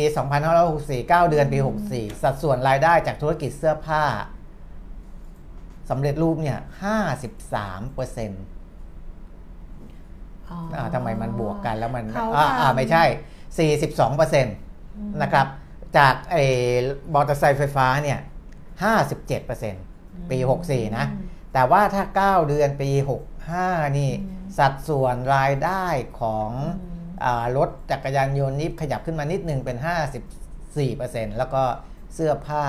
[0.54, 4.04] 2564 9 เดือนปี 64 สัดส่วนรายได้จากธุรกิจเสื้อผ้า
[5.90, 6.60] สำเร็จรูปเนี่ย
[7.26, 8.44] 53เปอร์เซ็นต์
[10.50, 13.04] อ๋อทำไมมันบวกกันแล้วมันเขาอ่าอ่าทำ ไม่ใช่
[13.66, 14.56] 42เปอร์เซ็นต์
[14.98, 15.48] อืมนะครับ
[15.98, 16.44] จากไอ้
[17.14, 18.20] มอเตอร์ไซค์ไฟฟ้าเนี่ย
[18.84, 19.84] 57เปอร์เซ็นต์
[20.32, 22.04] ปี 64 นะอืมแต่ว่าถ้า
[22.44, 22.92] 9 เดือนปี
[23.46, 25.86] 65 นี่อืมสัดส่วนรายได้
[26.22, 26.50] ของ
[26.82, 29.78] อืมอารถจักรยานยนต์นี่ขยับขึ้นมานิดนึงเป็น
[30.58, 31.64] 54%แล้วก็
[32.14, 32.64] เสื้อผ้า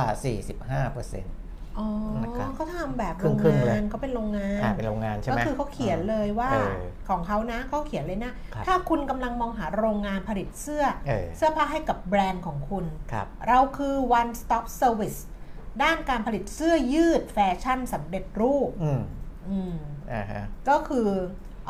[0.82, 1.88] 45%อ๋อ
[2.22, 15.18] นะครับเขาทำแบบคโรงรึ่งๆเลยงานเขาเป็นโรงงานอ่าเป็นโรงงานใช่ไหก็มคือเขาเขียนเลยว่าเออของเขานะเขาเขียนเลยนะครับถ้าคุณกำลังมองหาโรงงานผลิตเสื้อเออเสื้อผ้าให้กับแบรนด์ของคุณครับเราคือ one stop service
[15.82, 19.02] ด้านการผลิตเสื้อยืดแฟชั่นสำเร็จรูปอืม
[19.48, 19.74] อืม
[20.12, 21.08] อ่าฮะก็คือ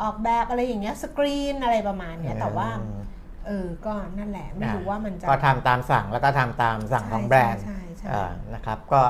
[0.01, 3.01] ออกแบบอะไรอย่างเงี้ยสกรีนอะไรประมาณเนี้ยแต่ว่าอืม
[3.47, 9.01] เออก็นั่นแหละไม่รู้ว่ามันจะก็ทำตามสั่งแล้วก็ทำตามสั่งของแบรนด์ใช่ใช่ใช่อ่านะครับก็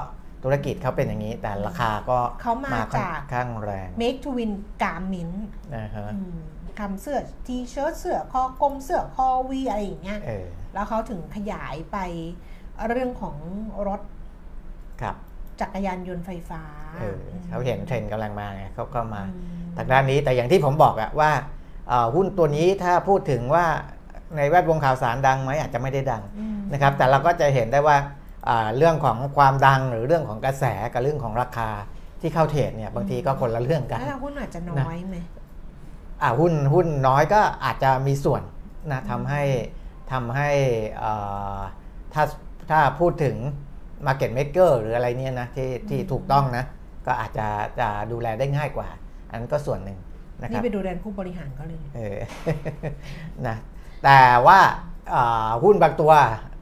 [0.43, 5.37] ธุรกิจเขาเป็นอย่างนี้ แต่ราคาก็เขามาค่อนจากข้างแรง make to win garment
[5.75, 6.37] นะฮะอืม
[6.79, 11.97] ทำเสื้อ T-shirt เสื้อคอกลมเสื้อคอ V อะไรอย่างเงี้ยเออแล้วเขาถึงขยายไป
[12.89, 13.35] เรื่องของ
[13.87, 14.01] รถ
[15.01, 15.15] ครับ
[15.61, 16.61] จักรยานยนต์ไฟฟ้า
[16.99, 21.31] เออเขาเห็นเทรนด์กำลังมาไงเขาก็มาอืมทางด้านนี้แต่อย่างที่ผมบอกอะว่า
[21.89, 23.65] เอ่อหุ้นตัวนี้ถ้าพูดถึงว่า
[24.37, 27.97] ในแวดวงข่าวสารดังไหมอาจจะไม่ได้ดังอืมนะครับ แต่เราก็จะเห็นได้ว่า
[28.49, 31.69] อ่าเรื่องของความดังหรือเรื่องของกระแสกับเรื่องของราคา
[32.21, 35.15] ที่เข้าเทรดเนี่ยบางทีก็คนละเรื่องกันแล้วเราหุ้นอาจจะน้อยไหม
[36.21, 38.41] อ่าหุ้นหุ้นน้อยก็อาจจะมีส่วน
[38.91, 39.43] นะทำให้
[40.11, 40.49] ทำให้
[40.99, 41.11] เอ่
[41.57, 41.59] อ
[42.13, 42.23] ถ้า
[42.69, 43.35] ถ้าพูดถึง
[44.07, 46.65] Market Maker หรืออะไรเนี่ยนะที่ที่ถูกต้องนะ
[47.07, 47.47] ก็อาจจะ
[47.79, 48.89] จะดูแลได้ง่ายกว่า
[49.29, 49.97] อันนั้นก็ส่วนหนึ่ง
[50.41, 52.19] นะคนี่รับไปดูแดนผู้บริหารเขาเลยเออ
[53.47, 53.55] นะ
[54.03, 54.59] แต่ว่า
[55.13, 56.11] อ่าหุ้นบางตัว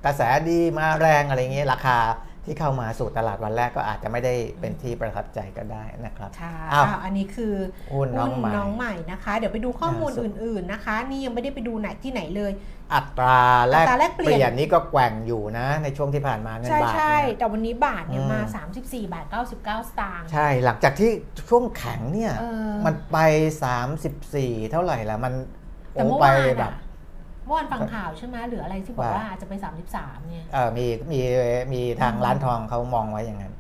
[0.06, 1.97] กระแสดีมาแรงอะไรเงี้ยราคา
[2.47, 7.53] ที่เข้ามาสู่ตลาดวันแรกก็อาจจะไม่ได้เป็นที่ประทับใจก็ได้นะครับใช่อ้าวอะอันนี้คือ
[7.93, 12.51] หุ้นน้องใหม่น้องใหม่นะคะ เดี๋ยวไปดูข้อมูลล่าสุดอื่นๆนะคะ นี่ยังไม่ได้ไปดูไหนที่ไหนเลย
[12.93, 18.39] อัตราแลกอัตราแลกเปลี่ยนเปลี่ยนนี่ก็แกว่งอยู่นะ ในช่วงที่ผ่านมาเงินใช่บาทใช่เนี่ยแต่วันนี้บาทเนี่ยอืมมา
[18.77, 21.12] 34 บาท 99 สตางค์ใช่หลังจากที่
[21.49, 23.17] ช่วงแข็งเนี่ยเออมันไป
[23.95, 25.33] 34 เท่าไหร่แล้วมัน
[25.93, 26.73] แต่โอ้เมื่อไปวานแบอะบ
[27.47, 29.53] เมื่อวานฟังข่าวใช่ไหมหรืออะไรที่บอกว่าว่าอาจจะไป
[29.91, 31.19] 33 เนี่ยเออมีมี
[31.73, 33.53] มีทางร้านทองเขามองไว้อย่างนั้น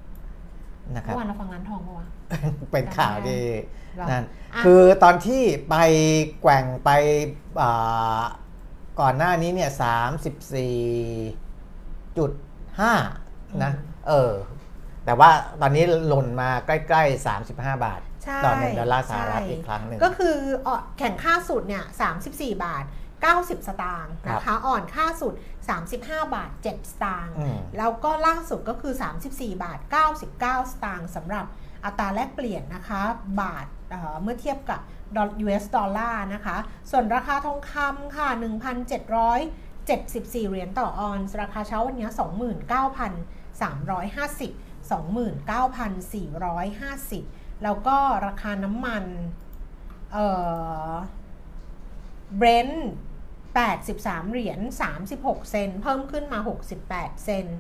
[0.95, 2.07] นะครับเมื่อวานเราฟังร้านทองปะวะ
[2.71, 3.43] เป็นข่าวที่
[3.97, 4.23] หรอนั่น
[4.53, 5.75] อะคือตอนที่ไป
[6.41, 6.89] แกว่งไป
[7.61, 8.21] อ่า
[9.01, 10.77] ก่อนหน้านี้เนี่ยสามสิบสี่
[12.17, 12.31] จุด
[12.79, 12.93] ห้า
[13.63, 13.71] นะ
[14.07, 14.33] เออ
[15.05, 15.29] แต่ว่า
[15.61, 20.35] ตอนนี้หล่นมาใกล้ๆ 35 บาทใช่ต่อหนึ่งดอลลาร์สหรัฐใช่อีกครั้งหนึ่งก็คือ
[20.67, 21.83] อ่อนแข่งค่าสุดเนี่ย
[22.17, 22.83] 34 บาท
[23.25, 25.33] 90 สตางค์นะคะอ่อนค่าสุด
[25.83, 28.93] 35 บาท 7 สตางค์อืมแล้วก็ล่าสุดก็คือ
[29.27, 31.45] 34 บาท 99 สตางค์สำหรับ
[31.85, 33.01] อัตราแลกเปลี่ยนนะคะ
[33.41, 34.79] บาทเอ่อเมื่อเทียบกับ
[35.15, 36.57] ดอล US ดอลลาร์นะคะ
[36.91, 38.27] ส่วนราคาทองคำค่ะ
[39.19, 42.11] 1,774 เหรียญต่อออนซ์ราคาเช้าวันนี้ 29,350
[46.91, 49.03] 29,450 แล้วก็ราคาน้ำมัน
[50.13, 50.27] เอ่
[50.89, 50.91] อ
[52.37, 52.89] Brent
[53.65, 54.59] 83 เหรียญ
[55.03, 56.39] 36 เซนต์เพิ่มขึ้นมา
[56.81, 57.57] 68 เซนต์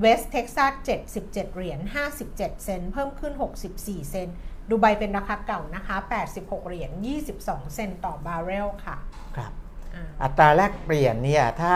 [0.00, 0.72] West Texas
[1.04, 1.78] 77 เหรียญ
[2.22, 3.34] 57 เซนต์เพิ่มขึ้น
[3.72, 4.36] 64 เซนต์
[4.70, 5.96] ดูไบเป็นราคาเก่านะคะ
[6.32, 6.90] 86 เหรียญ
[7.32, 8.96] 22 เซนต์ต่อบาร์เรลค่ะ
[9.36, 9.52] ครับ
[9.94, 11.74] อ่าอัตราแลกเปลี่ยนเนี่ยถ้า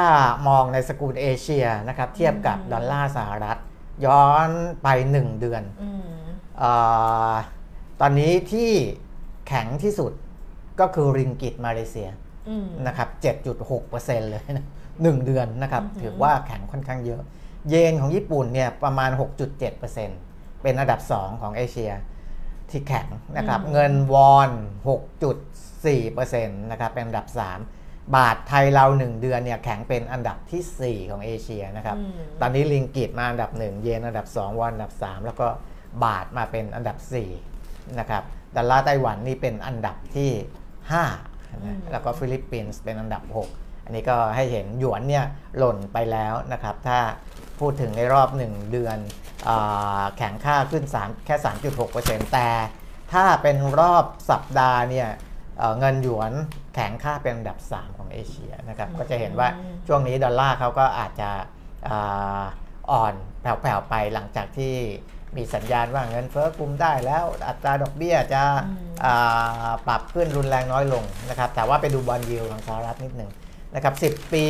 [0.49, 3.59] มองในสกุลเอเชียนะครับเทียบกับอืมดอลลาร์สหรัฐ
[4.07, 4.49] ย้อน
[4.83, 6.21] ไป 1 เดือนอืม
[6.63, 7.35] อา
[8.01, 8.71] ตอนนี้ที่
[9.49, 10.13] แข็งที่สุด
[10.81, 12.30] ก็คือริงกิตมาเลเซียอืม
[12.87, 13.09] นะครับ
[13.65, 14.67] 7.6%เลยนะ
[15.03, 17.23] หนึ่งเดือนนะครับอือหือถือว่าแข็งค่อนข้างเยอะ
[17.69, 19.11] เยนของญี่ปุ่นเนี่ยประมาณ
[19.67, 21.91] 6.7%เป็นอันดับ 2 ของเอเชีย
[22.71, 24.51] ที่แข็งนะครับ เงินวอน
[25.31, 27.27] 6.4%นะครับเป็นอันดับ
[27.71, 35.47] 3 บาทไทยเรา 1 เดือนเนี่ยแข็งเป็นอันดับทีสี่4 ของเอเชียนะครับอืมตอนนี้ริงกิตมาอันดับ 1 เยนอันดับ 2 วอนอันดับ 3 แล้วก็
[36.05, 36.97] บาทมาเป็นอันดับ
[37.47, 38.23] 4 นะครับ
[38.57, 41.30] ดอลลาร์ไต้หวันนี่เป็นอันดับที่5นะ
[41.93, 43.23] แล้วก็ฟิลิปปินส์เป็นอันดับ
[43.55, 45.25] 6 อันนี้ก็ให้เห็นหยวนเนี่ย
[45.59, 46.99] หล่นไปแล้วนะครับ ถ้า
[47.61, 48.99] พูดถึงในรอบ 1 เดือน
[49.49, 51.37] อาแข็งค่าขึ้น3แค่
[51.85, 52.49] 3.6%แต่
[53.13, 55.09] ถ้าเป็นรอบสัปดาห์เนี่ย
[55.59, 56.33] เอ่อเงินหยวน
[56.75, 59.49] แข็งค่าเป็นอันดับ 3 ของเอเชียนะครับก็จะเห็นว่า
[59.87, 61.31] ช่วงนี้ดอลลาร์เขาก็อาจจะ
[61.89, 62.43] อ่า
[62.91, 64.75] อ่อนแผ่วๆไปหลังจากที่
[65.37, 73.31] มีสัญญาณว่าเงินเฟ้อคุมได้แล้วอัตราดอกเบี้ยจะอืมอ่าปรับขึ้นรุนแรงน้อยลงนะครับแต่ว่าไปดูบอลยิวของสหรัฐนิดหนึ่ง
[73.75, 74.47] นะครับ 10 ปี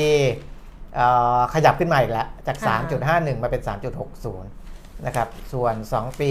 [0.94, 1.06] เอ่
[1.38, 2.76] อขยับขึ้นมาอีกแล้ว จากค่ะ
[3.10, 3.62] 3.51 มาเป็น
[4.28, 6.30] 3.60 นะครับ ส่วน 2 ปี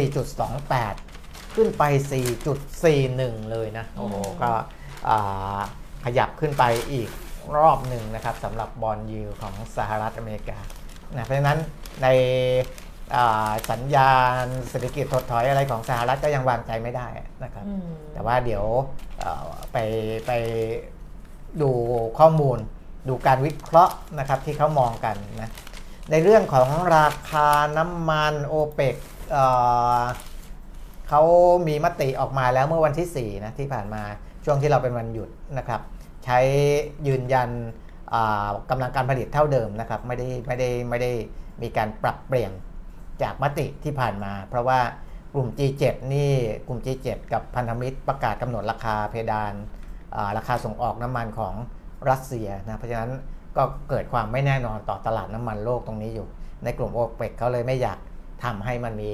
[0.00, 1.82] 4.28 ขึ้นไป
[2.68, 4.50] 4.41 เลยนะ โอ้โห ก็
[5.08, 5.60] อ่า
[6.04, 7.08] ขยับขึ้นไปอีก
[7.56, 10.58] รอบหนึ่งนะครับสำหรับบอลยิวของสหรัฐอเมริกา
[11.14, 11.58] นะเพราะฉะนั้น
[12.02, 12.83] ในอ่า
[13.70, 14.12] สัญญา
[14.42, 17.08] ณเศรษฐกิจถดถอยอะไรของสหรัฐก็ยังวางใจไม่ได้
[17.44, 18.64] นะครับอืมแต่ว่าเดี๋ยว
[19.18, 19.76] เอ่อไป
[20.26, 20.30] ไป
[21.62, 21.70] ดู
[22.18, 22.58] ข้อมูล
[23.08, 25.50] ดูการวิเคราะห์นะครับที่เขามองกันนะ
[26.10, 28.96] ในเรื่องของราคาน้ำมันโอเปก
[31.08, 31.22] เขา
[31.68, 34.02] มีมติออกมาแล้วเมื่อวันที่ 4 นะที่ผ่านมา
[34.44, 35.80] ช่วงที่เราเป็นวันหยุดนะครับ
[36.24, 36.38] ใช้
[37.06, 37.50] ยืนยัน
[38.12, 41.10] อ่ากำลังการผลิตเท่าเดิมนะครับ ไม่ได้ไม่ได้ไม่ได้
[41.62, 42.52] มีการปรับเปลี่ยน
[43.22, 44.80] จากมติที่ผ่านมา เพราะว่า
[45.34, 46.32] กลุ่ม G7 นี่
[46.66, 49.52] กลุ่ม G7 กับพันธมิตรประกาศกำหนดราคาเพดาน
[50.36, 51.54] ราคาส่งออกน้ำมันของ
[52.10, 53.10] รัสเซียนะเพราะฉะนั้น
[53.56, 56.28] ก็เกิดความไม่แน่นอนต่อตลาดน้ำมันโลกตรงนี้อยู่
[56.64, 57.98] ในกลุ่มโอเปกเขาเลยไม่อยาก
[58.44, 59.12] ทำให้มันมี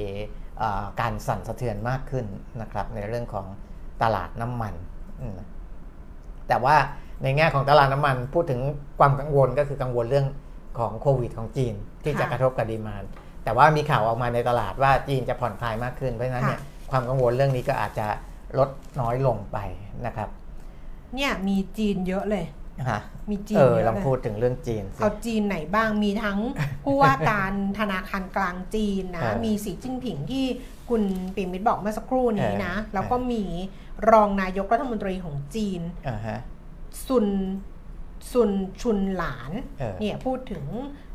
[1.01, 2.27] การสั่นสะเทือนมากขึ้น
[2.61, 3.47] นะครับในเรื่องของ
[4.03, 4.75] ตลาดน้ำมัน
[6.49, 6.77] แต่ว่า
[7.23, 8.61] ในแง่ของตลาดน้ำมันพูดถึง
[8.99, 10.27] ความกังวลก็คือกังวลเรื่อง
[10.79, 13.05] ของโควิดของจีน ที่จะค่ะกระทบกับดีมาน
[13.45, 18.07] แต่ว่ามีข่าวออกมาในตลาดว่าจีนจะผ่อนคลายมากขึ้น เพราะฉะนั้นเนี่ยค่ะความกังวลเรื่องนี้ก็อาจจะ
[18.59, 19.59] ลดน้อยลงไป
[20.07, 20.29] นะครับ
[21.15, 22.45] เนี่ยมีจีนเยอะเลย
[22.91, 23.01] ฮะ
[23.31, 26.39] มีจีนเออเยอะลองเลยพูดถึงเรื่องจีนสิเอาจีนไหนบ้างมีทั้ง
[26.85, 30.47] ผู้ว่าการธนาคารกลางจีนนะเออมีสีจิ้นผิงที่
[30.89, 31.03] คุณ
[31.37, 33.45] ปิ่มมิตรบอกเมื่อสักครู่นี้นะเออแล้วก็มี
[34.11, 36.39] รองนายกรัฐมนตรีของจีนอ่าฮะ
[37.07, 37.27] ซุน
[38.33, 38.51] ซุน
[38.81, 40.65] ชุนหลานเออเนี่ยพูดถึง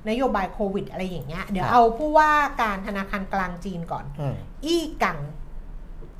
[0.09, 5.19] นโยบายโควิด อะไรอย่างเงี้ย เดี๋ยวครับเอาผู้ว่าการธนาคารกลางจีนก่อนอืมอี้กัง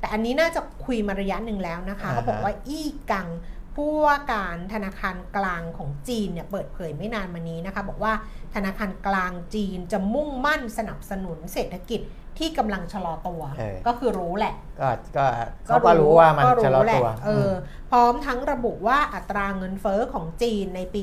[0.00, 3.28] แต่อันนี้น่าจะคุยมาระยะหนึ่งแล้วนะคะอ่าฮะเขาบอกว่าอี้กัง
[3.74, 8.12] ผู้ว่าการธนาคารกลางของจีนเนี่ยเปิดเผยไม่นานมานี้นะคะ บอกว่า
[8.54, 12.00] ธนาคารกลางจีนจะมุ่งมั่นสนับสนุนเศรษฐกิจ
[12.38, 15.26] ที่กำลังชะลอตัวเออก็คือรู้แหละ ก็ก็
[15.66, 17.52] เขาก็รู้ว่ามันก็ชะลอแหตัวเอออ
[17.90, 21.00] พร้อมทั้งระบุว่าอัตราเงินเฟอ้อของจีนในปี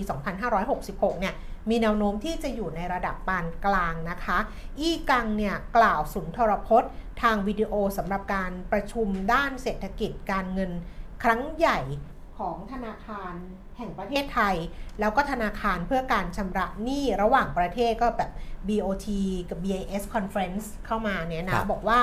[0.60, 1.34] 2566 เนี่ย
[1.70, 4.38] มีแนวโน้มที่จะอยู่ในระดับปานกลางนะคะ
[4.80, 10.72] อี้กังเนี่ยกล่าวสุนทรพจน์ ทางวิดีโอสำหรับการประชุมด้านเศรษฐกิจการเงิน
[11.24, 11.80] ครั้งใหญ่
[12.38, 13.34] ของธนาคาร
[13.78, 14.56] แห่งประเทศไทย
[15.00, 18.32] แล้วก็ธนาคารเพื่อการชำระหนี้ระหว่างประเทศก็แบบ
[18.68, 19.08] BOT
[19.50, 22.00] กับ BIS Conference เข้ามาเนี่ยครันะบบอกว่า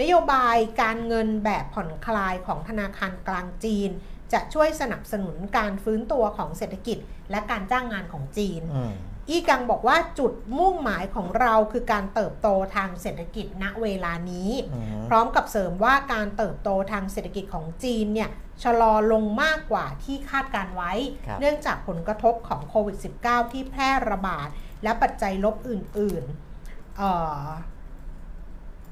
[0.00, 3.90] นโยบายการเงินแบบผ่อนคลายของธนาคารกลางจีน
[4.34, 6.98] จะช่วยสนับสนุนการฟื้นตัวของเศรษฐกิจ
[7.30, 8.94] และการจ้างงานของจีนอืม
[9.28, 18.30] อีกังบอกว่าจุดมุ่งหมายของเราคือการเติบโตทางเศรษฐกิจณเวลานี้อืมพร้อมกับเสริมว่าการเติบโตทางเศรษฐกิจของจีนเนี่ย
[18.62, 20.92] ชะลอลงมากกว่าที่คาดการไว้
[21.26, 24.48] ครับเนื่องจากผลกระทบของโควิด -19 ที่แพร่ระบาด
[24.82, 27.44] และปัจจัยลบอื่นๆเอ่อ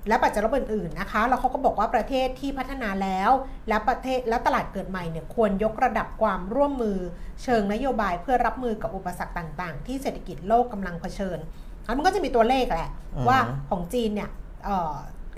[0.08, 3.30] และปัจจัยลบอื่นๆนะคะ แล้วเขาก็บอกว่าประเทศที่พัฒนาแล้ว
[3.68, 6.98] และประเทศและตลาดเกิดใหม่เนี่ยควรยกระดับความร่วมมือ
[7.42, 11.38] เชิงนโยบายเพื่อรับมือกับอุปสรรคต่างๆ ที่เศรษฐกิจโลกกำลังเผชิญ
[11.84, 12.90] แล้วมันก็จะมีตัวเลขแหละ
[13.28, 13.38] ว่า
[13.70, 14.30] ของจีนเนี่ย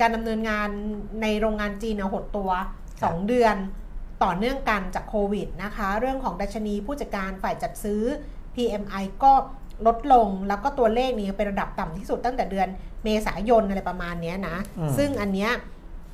[0.00, 0.68] การดำเนินงาน
[1.22, 2.50] ในโรงงานจีนหดตัว
[2.92, 3.57] 2 เดือน
[4.24, 8.03] ต่อเนื่องกันจากโควิดนะคะ เรื่องของดัชนีผู้จัดการฝ่ายจัดซื้อ
[8.55, 9.33] PMI ก็
[9.87, 12.68] ลดลงแล้วก็ตัวเลขนี้เป็นระดับต่ำที่สุดตั้งแต่เดือน
[13.05, 15.51] เมษายนอะไรประมาณเนี้ยนะอืมซึ่งอันเนี้ย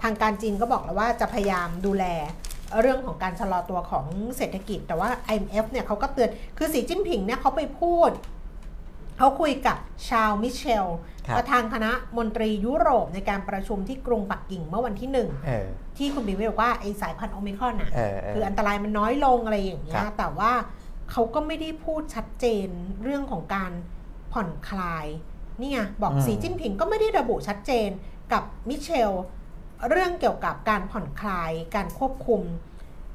[0.03, 2.05] ทางการจีนก็บอกแล้วว่าจะพยายามดูแล
[2.81, 4.07] เรื่องของการชะลอตัวของ
[4.37, 8.11] เศรษฐกิจ แต่ว่า IMF เนี่ยเขาก็เตือน คือสีจิ้นผิงเนี่ยเขาไปพูด
[9.19, 9.79] เขาคุยกับ
[10.11, 10.87] ชาวมิเชล
[11.27, 20.53] ครับประธานคณะมนตรียุโรปในการประชุมที่กรุงปักกิ่งเมื่อวันที่หนึ่งเออที่คุณบิวบอกว่าไอสายพันธุ์โอมิครอนน่ะเออเออคืออันตรายมันน้อยลงอะไรอย่างเงี้คยรับแต่ว่า
[21.13, 22.69] เขาก็ไม่ได้พูดชัดเจน
[23.03, 23.73] เรื่องของการ
[24.33, 25.07] ผ่อนคลาย
[25.61, 27.89] นี่ไงบอกอืมสีจิ้นผิงก็ไม่ได้ระบุชัดเจน
[28.33, 29.11] กับมิเชล
[29.91, 32.43] เรื่องเกี่ยวกับการผ่อนคลายการควบคุม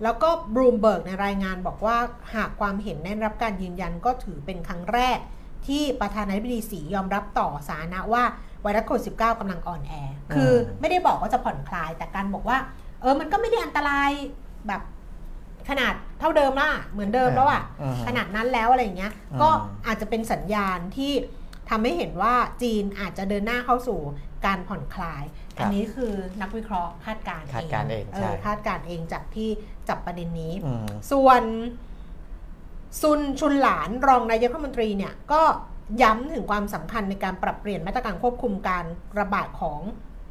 [0.04, 1.98] แล้วก็บรูมเบิร์กในรายงานบอกว่า
[2.36, 5.20] หากความเห็นได้รับการยืนยันก็ถือเป็นครั้งแรก
[5.68, 8.24] ที่ประธานาธิบดีสียอมรับต่อสาธารณะว่า
[8.62, 9.94] ไวรัสโควิด -19 กำลังอ่อนแอ
[10.34, 12.58] คือไม่ได้บอกว่าจะผ่อนคลาย แต่การบอกว่า
[13.02, 14.12] เออ มันก็ไม่ได้อันตราย
[14.68, 14.82] แบบ
[15.70, 19.50] ขนาดเท่าเดิมละเหมือนเดิมแล้วอะอืมขนาดนั้นแล้วอะไรอย่างเงี้ยอืมก็
[19.88, 21.14] อาจจะเป็นสัญญาณที่
[21.70, 24.00] ทำให้เห็นว่าจีนอาจจะเดินหน้าเข้าสู่
[24.46, 25.24] การผ่อนคลาย
[25.58, 29.50] ครับอันนี้คือนักวิเคราะห์คาดการณ์คาดการณ์เองเอใช่อคาดการณ์เองจากที่
[29.90, 31.44] จับประเด็นนี้อืมส่วน
[33.02, 35.42] ซุนชุนหลานรองนายกรัฐมนตรีเนี่ยก็
[36.02, 38.86] ย้ำถึงความสำคัญในการปรับเปลี่ยนมาตรการควบคุมการ
[39.20, 39.80] ระบาดของ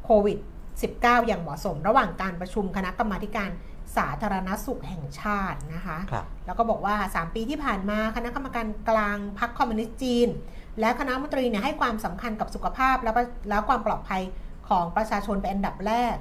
[0.05, 0.37] โควิด
[0.81, 3.49] -19 อย่างเหมาะสม ระหว่างการประชุมคณะกรรมาธิการ
[3.97, 10.29] สาธารณสุขแห่งชาตินะคะครับแล้วก็บอกว่า 3 ปีที่ผ่านมาคณะกรรมการกลางพรรคคอมมิวนิสต์จีน
[10.79, 14.21] และคณะรัฐมนตรีเนี่ยให้ความสำคัญกับสุขภาพและประแล้วความปลอดภัย
[14.69, 16.15] ของประชาชนเป็นอันดับแรก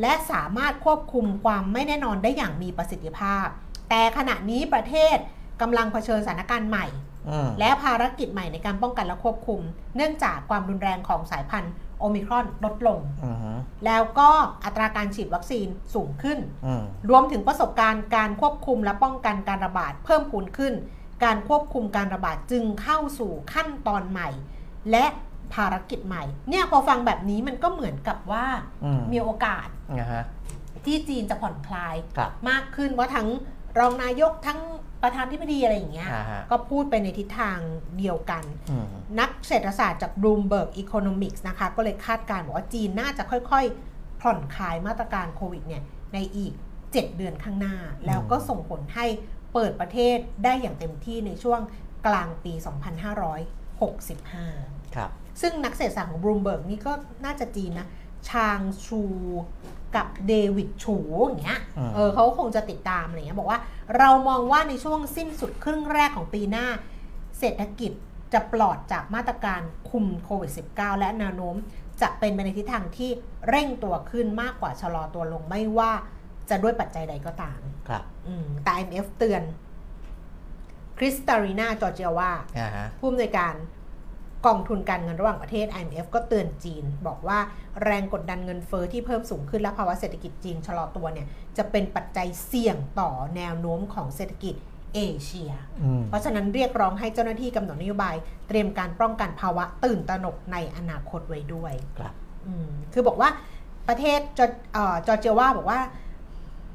[0.00, 3.46] และสามารถควบคุมความไม่แน่นอนได้อย่างมีประสิทธิภาพ
[3.90, 5.16] แต่ขณะนี้ประเทศ
[5.60, 6.86] กำลังเผชิญสถานการณ์ใหม่
[7.28, 9.60] อืมและภารกิจใหม่ในการป้องกันและควบคุม
[9.96, 13.50] เนื่องจากความรุนแรงของสายพันธุ์ โอมิครอนลดลงอืมฮึ
[13.86, 14.30] แล้วก็
[14.64, 20.74] อัตราการฉีดวัคซีนสูงขึ้นอืมรวมถึงประสบการณ์การควบคุมและป้องกันการระบาดเพิ่มพูนขึ้น
[21.24, 24.28] การควบคุมการระบาดจึงเข้าสู่ขั้นตอนใหม่
[24.90, 25.06] และ
[25.54, 28.46] ภารกิจใหม่ เนี่ยพอฟังแบบนี้มันก็เหมือนกับว่า
[28.84, 29.66] อืมมีโอกาส
[29.98, 30.24] นะฮะ
[30.84, 33.28] ที่จีนจะผ่อนคลายครับมากขึ้นว่าทั้ง
[33.78, 34.60] รองนายกทั้ง
[35.02, 37.58] ประธานทิบดีอะไรอย่างเงี้ย อ่าฮะก็พูดไปในทิศทาง
[37.98, 38.86] เดียวกัน อืม
[39.20, 45.82] นักเศรษฐศาสตร์จาก Bloomberg Economics นะคะ ก็เลยคาดการณ์บอกว่าจีนน่าจะค่อยๆ ผ่อนคลายมาตรการโควิดเนี่ย
[46.14, 49.06] ในอีก 7 เดือนข้างหน้า แล้วก็ส่งผลให้
[49.52, 51.60] เปิดประเทศได้อย่างเต็มที่ในช่วง
[52.06, 52.52] กลางปี
[54.14, 55.10] 2565 ครับ
[55.40, 56.92] ซึ่งนักเศรษฐศาสตร์ของ Bloomberg นี่ก็
[57.24, 57.88] น่าจะจีนนะ
[58.28, 59.02] ชางชู
[59.96, 63.58] กับเดวิดชูอย่างเงี้ย อืม เออเขาคงจะติดตามอะไรเงี้ยบอกว่า
[63.98, 66.66] เรามองว่าในช่วงสิ้นสุดครึ่งแรกของปีหน้า
[67.38, 67.92] เศรษฐกิจ
[68.32, 71.56] จะปลอดจากมาตรการคุมโควิด -19 และแนวโน้ม
[72.02, 73.10] จะเป็นไปในทิศทางที่
[73.48, 75.92] เร่งตัวขึ้นมากกว่าชะลอตัวลงไม่ว่า
[76.50, 79.42] จะด้วยปัจจัยใดก็ตาม ครับอืมแต่ IMF เตือน
[80.98, 83.54] คริสตารีนาจอร์เจียว่าอ่าฮะผู้อำนวยการ
[84.46, 87.38] กองทุนการเงินระหว่างประเทศ IMF ก็เตือนจีน บอกว่า
[87.84, 91.26] แรงกดดันเงินเฟอ้อที่เพิ่มสูงขึ้นและภาวะเศรษฐกิจจีนชะลอตัวเนี่ย
[91.56, 94.54] จะเป็นปัจจัยเสี่ยงต่อแนวโน้มของเศรษฐกิจ
[94.94, 95.52] เอเชีย
[95.82, 98.16] อืมเพราะฉะนั้นเรียกร้องให้เจ้าหน้าที่กำหนดนโยบาย
[98.48, 102.14] เตรียมการป้องกันภาวะตื่นตระหนกในอนาคตไว้ด้วย ครับ
[102.46, 103.30] อืมคือบอกว่า
[103.88, 105.80] ประเทศจอร์เอ่อจอร์เจียว่าบอกว่า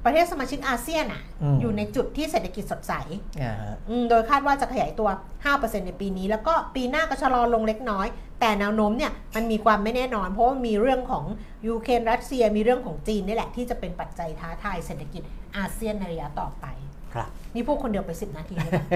[0.05, 2.93] ประเทศสมาชิกอาเซียนอะอืม อยู่ในจุดที่เศรษฐกิจสดใส
[3.41, 5.09] อ่าฮะอืมโดยคาดว่าจะขยายตัว
[5.47, 8.07] 5%ในปีนี้ แล้วก็ปีหน้าก็ชะลอลงเล็กน้อย
[8.39, 11.25] แต่แนวโน้มเนี่ยมันมีความไม่แน่นอน เพราะว่ามีเรื่องของ
[11.67, 15.21] ยูเครนรัสเซียมีเรื่องของจีนนี่แหละที่จะเป็นปัจจัยท้าทายเศรษฐกิจ
[15.57, 16.65] อาเซียนในระยะต่อไป
[17.17, 18.87] ครับนี่พูดคนเดียวไป 10 นาทีเลยนะ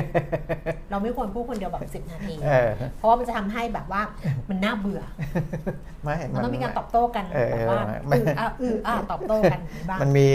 [0.92, 4.02] เราไม่ควรพูดคนเดียวแบบ10 นาที เออเพราะว่ามันจะทำให้แบบว่า
[4.50, 5.02] มันน่าเบื่อ
[6.04, 10.28] ไม่มันต้องมีการตอบโต้กันเออแบบว่าไม่ อืออะอืออะตอบโต้กันอย่างนี้บ้าง มันมี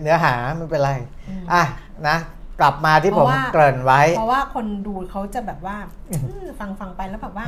[0.00, 0.92] เนื้อหาไม่เป็นไร
[1.28, 1.62] อืมอะ
[2.08, 2.16] นะ
[2.60, 5.76] กลับมาที่เพผมราะว่า เกริ่นไว้ เพราะว่าคนดูเขาจะแบบว่า
[6.10, 7.46] อืมฟังฟังไปแล้วแบบว่า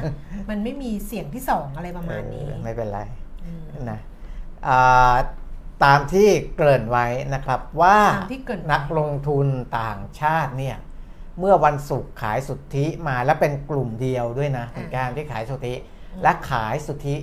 [0.50, 3.00] มันไม่มีเสียงที่สองอะไรประมาณนี้เออไม่เป็นไร
[3.44, 4.00] อืมนะ
[4.66, 5.14] อ่า
[5.84, 9.46] ตามที่เกริ่นไว้นะครับว่าตามที่เกริ่นไว้นักลงทุน
[9.80, 10.76] ต่างชาติเนี่ย
[11.38, 15.74] เมื่อวันศุกร์ขายสุทธิมาแล้วเป็นกลุ่มเดียวด้วยนะเป็นการที่ขายสุทธิ
[16.22, 17.16] และขายสุทธิ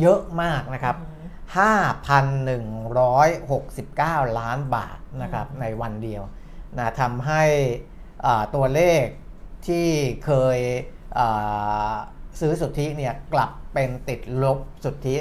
[0.00, 1.28] เยอะมากนะครับอืม
[4.22, 6.22] 5,169 ล้านบาทนะครับในวันเดียว
[6.78, 7.42] นะทำให้
[8.26, 9.04] อ่าตัวเลข
[9.66, 9.88] ที่
[10.24, 10.58] เคย
[11.18, 11.92] อ่า
[12.40, 15.14] ซื้อสุทธิเนี่ยกลับเป็นติดลบสุทธิ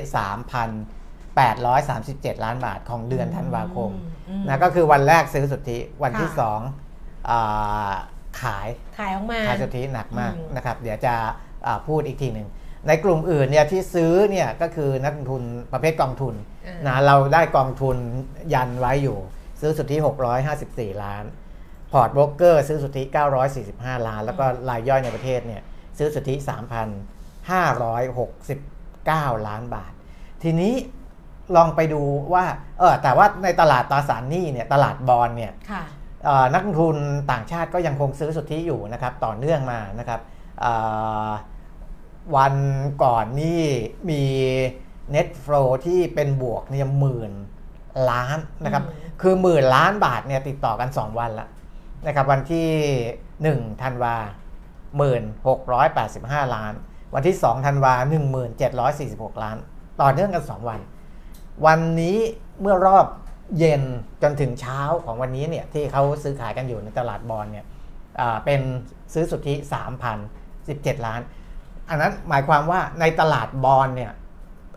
[1.42, 3.92] 3,837 ล้านบาทของเดือนธันวาคม
[4.30, 6.60] อืมนะก็คือวันแรกซื้อสุทธิวันที่ค่ะสอง
[7.30, 7.94] อา
[8.42, 8.68] ขาย
[9.00, 11.14] ขายออกมาขายสุทธิหนักมากอืมนะครับ เดี๋ยวจะ
[11.66, 12.48] อ่าพูดอีกทีหนึ่ง
[12.88, 16.36] ในกลุ่มอื่นเนี่ยที่ซื้อเนี่ยก็คือนักลงทุนประเภทกองทุน
[16.68, 17.98] อ่านนะเราได้กองทุน
[18.54, 19.18] ยันไว้อยู่
[19.62, 19.96] ซื้อสุทธิ
[20.50, 21.24] 654 ล้าน
[21.92, 23.04] พอร์ตโบรกเกอร์ซื้อสุทธิ
[23.56, 25.62] 945 ล้าน แล้วก็รายย่อยในประเทศเนี่ย
[25.98, 26.36] ซื้อสุทธิ
[29.32, 29.92] 3,569 ล้านบาท
[30.44, 30.74] ทีนี้
[31.56, 32.02] ลองไปดู
[32.34, 32.46] ว่า
[32.80, 35.84] เออแต่ว่าในตลาดตราสารหนี้เนี่ยตลาดบอลเนี่ยค่ะ
[36.26, 36.98] เอ่อนักลงทุน
[37.32, 40.20] ต่างชาติก็ยังคงซื้อสุทธิอยู่นะครับต่อเนื่องมานะครับ
[40.62, 40.74] เอ่
[41.28, 41.30] อ
[42.36, 42.56] วัน
[43.04, 43.64] ก่อนนี่
[44.10, 44.24] มี
[45.14, 47.32] net flow ที่เป็นบวกเนี่ยหมื่น
[48.12, 51.48] ล้านนะครับอืมคือหมื่นล้านบาทเนี่ยติดต่อกัน 2 วันละ
[52.08, 52.70] นะครับวันที่
[53.66, 54.16] 1 ธันวา
[55.76, 56.74] 1685 ล้าน
[57.16, 57.94] วันที่ 2 ธันวา
[58.84, 59.58] 1746 ล้าน
[60.02, 60.80] ต่อเนื่องกัน 2 วัน
[61.66, 62.18] วันนี้
[62.62, 63.06] เมื่อรอบ
[63.58, 63.84] เย็น
[64.22, 67.66] จนถึงเช้าของวันนี้เนี่ยที่เขาซื้อขายกันอยู่ในตลาดบอลเนี่ย
[68.20, 68.62] อ่าเป็น
[69.14, 69.56] ซื้อสุทธิ
[70.30, 71.22] 3,017 ล้าน
[71.90, 74.12] อันนั้นหมายความว่าในตลาดบอลเนี่ย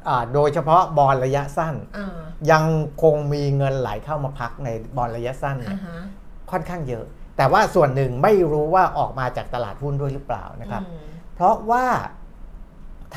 [0.08, 2.08] อ่าโดยเฉพาะบอลระยะสั้นอ่า
[2.50, 2.64] ยัง
[3.02, 6.00] คงมีเงินไหลเข้ามาพักในบอลระยะสั้นเนี่อ่ายฮะ
[6.50, 7.04] ค่อนข้างเยอะ
[7.36, 10.98] แต่ว่าส่วนหนึ่งไม่รู้ว่าออกมาจากตลาดหุ้นด้วยหรือเปล่านะครับอืม
[11.34, 11.86] เพราะว่า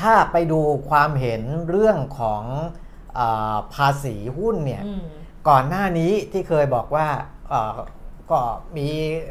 [0.00, 2.87] ถ้าไปดูความเห็นเรื่องของอา
[3.74, 5.00] ภาษีหุ้นเนี่ยอืม
[5.48, 7.06] ก่อนหน้านี้ที่เคยบอกว่า
[7.48, 7.78] เอ่อ
[8.30, 8.40] ก็
[8.76, 8.88] มี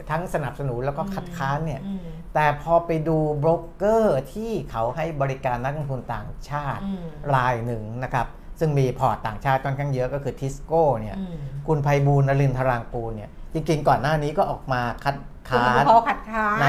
[0.09, 1.99] ทั้งสนับสนุนแล้วก็คัดค้านเนี่ยอืม
[2.33, 8.27] แต่พอไปดูโบรกเกอร์ที่เขาให้บริการนักลงทุนต่างชาติอืมรายหนึ่งนะครับ
[8.59, 11.35] ซึ่งมีพอร์ตต่างชาติค่อนข้างเยอะก็คือทิสโก้เนี่ยอืม
[11.67, 15.15] คุณไพบูลย์นรินทรางกูลเนี่ยจริงๆก่อนหน้านี้ก็ออกมาคัด
[15.49, 16.67] คุณค้านเขาขัดค้านใน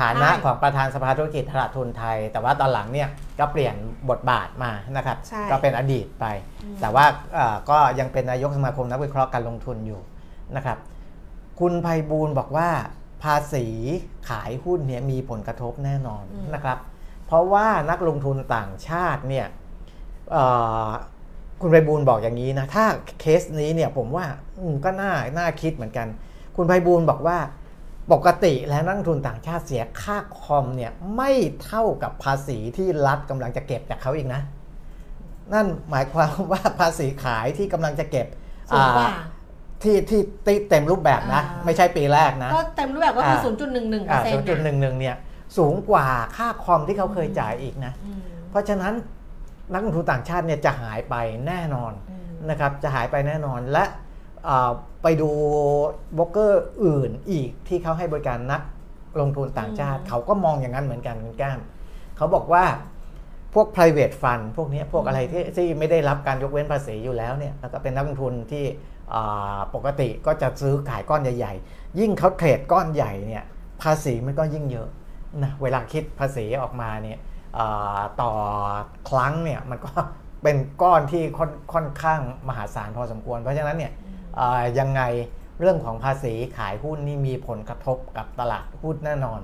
[0.00, 3.08] ฐานะใช่ของประธานสภาธุรกิจตลาดทุนไทย แต่ว่าตอนหลังเนี่ย
[3.38, 3.74] ก็เปลี่ยน
[4.10, 6.26] บทบาทมานะครับใช่ก็เป็นอดีตไป
[6.62, 10.00] อืมแต่ว่าเอ่อก็ยังเป็นนายกสมาคมนักวิเคราะห์การลงทุนอยู่
[10.56, 10.78] นะครับ
[11.60, 12.68] คุณไพบูลย์บอกว่า
[13.22, 13.66] ภาษี
[14.28, 16.78] ขายหุ้นเนี่ยมีผลกระทบแน่นอนนะครับ
[17.26, 19.46] เพราะว่านักลงทุนต่างชาติเนี่ย
[20.32, 20.44] เอ่
[20.86, 20.88] อ
[21.60, 22.84] คุณไพบูลย์บอกอย่างนี้นะ ถ้า
[23.20, 24.26] เคสนี้เนี่ยผมว่า
[24.58, 26.06] อืมก็น่าน่าคิดเหมือนกัน
[26.56, 27.38] คุณไพบูลย์บอกว่า
[28.12, 31.30] ปกติแล้วนักลงทุนต่างชาติเสียค่าคอมเนี่ยไม่
[31.64, 34.40] เท่ากับภาษีที่รัฐกำลังจะเก็บจากเขาอีกนะ
[35.52, 38.26] นั่นหมายความว่าภาษีขายที่กำลังจะเก็บ
[38.70, 39.24] สูงกว่าอ่า
[39.82, 45.16] ที่ที่ที่เต็มรูปแบบนะอ่าไม่ใช่ปีแรกนะ ก็เต็มรูปแบบก็คืออ่าศูนย์จุดหนึ่งหนึ่งเปออ่าร์เซ็นศูนต์ย์จุดหนึ่งหนึ่งเนี่ย
[45.58, 47.92] สูงกว่าค่าคอมที่เขาเคยจ่ายอีกนะ
[48.50, 48.92] เพราะฉะนั้น
[49.72, 51.14] นักลงทุนต่างชาติเนี่ยจะหายไป
[51.46, 51.92] แน่นอน
[52.50, 53.92] นะครับ จะหายไปแน่นอนและอ่า
[55.02, 55.30] ไปดู
[56.14, 58.62] โบรกเกอร์อื่นอีกที่เขาให้บริการนัก
[59.20, 61.58] ลงทุนต่างชาติอืมเขาก็มองอย่างนั้นเหมือนกันคุณแก้ม
[62.16, 62.64] เขาบอกว่า
[63.54, 68.64] พวก private fund พวกเนี้ยพวกอะไรที่ที่ไม่ได้รับการยกเว้นภาษีอยู่แล้วเนี่ยแล้วก็เป็นนักลงทุนที่
[69.14, 73.44] อ่าปกติก็จะซื้อขายก้อนใหญ่ ๆ ยิ่งเขาเทรดก้อนใหญ่เนี่ย
[73.82, 74.88] ภาษีมันก็ยิ่งเยอะ
[75.42, 77.18] นะเวลาคิดภาษีออกมาเนี่ย
[77.58, 78.32] อ่าต่อ
[79.08, 79.92] ครั้งเนี่ยมันก็
[80.42, 84.03] เป็นก้อนที่ค่อนค่อนข้างมหาศาลพอสมควร เพราะฉะนั้นเนี่ยอ่า
[84.78, 85.02] ยังไง
[85.60, 89.40] เรื่องของภาษีขายหุ้นนี่มีผลกระทบกับตลาดหุ้นแน่นอน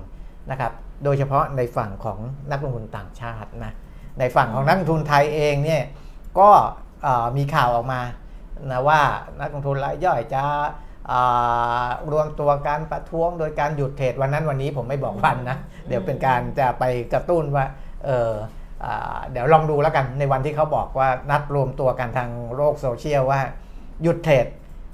[0.51, 0.71] นะครับ
[1.03, 2.19] โดยเฉพาะในฝั่งของ
[2.51, 3.73] นักลงทุนต่างชาตินะ
[4.19, 5.83] ในฝั่งของนักลงทุนไทยเองเนี่ย
[6.39, 6.49] ก็
[7.37, 8.01] มีข่าวออกมา
[8.71, 9.01] นะว่า
[9.41, 10.43] นักลงทุนรายย่อยจะ
[12.11, 16.83] รวมตัวการประท้วงโดยการหยุดเทรดวันนั้นวันนี้ผมไม่บอกวันนะ เดี๋ยวเป็นการจะไป
[17.13, 17.65] กระตุ้นว่า
[18.05, 18.31] เออ
[18.83, 23.41] อ่าเดี๋ยวลองดูแล้วกันในวันที่เขาบอกว่านัดรวมตัวกันทางโลกโซเชียลว่า
[24.03, 24.47] หยุดเทรด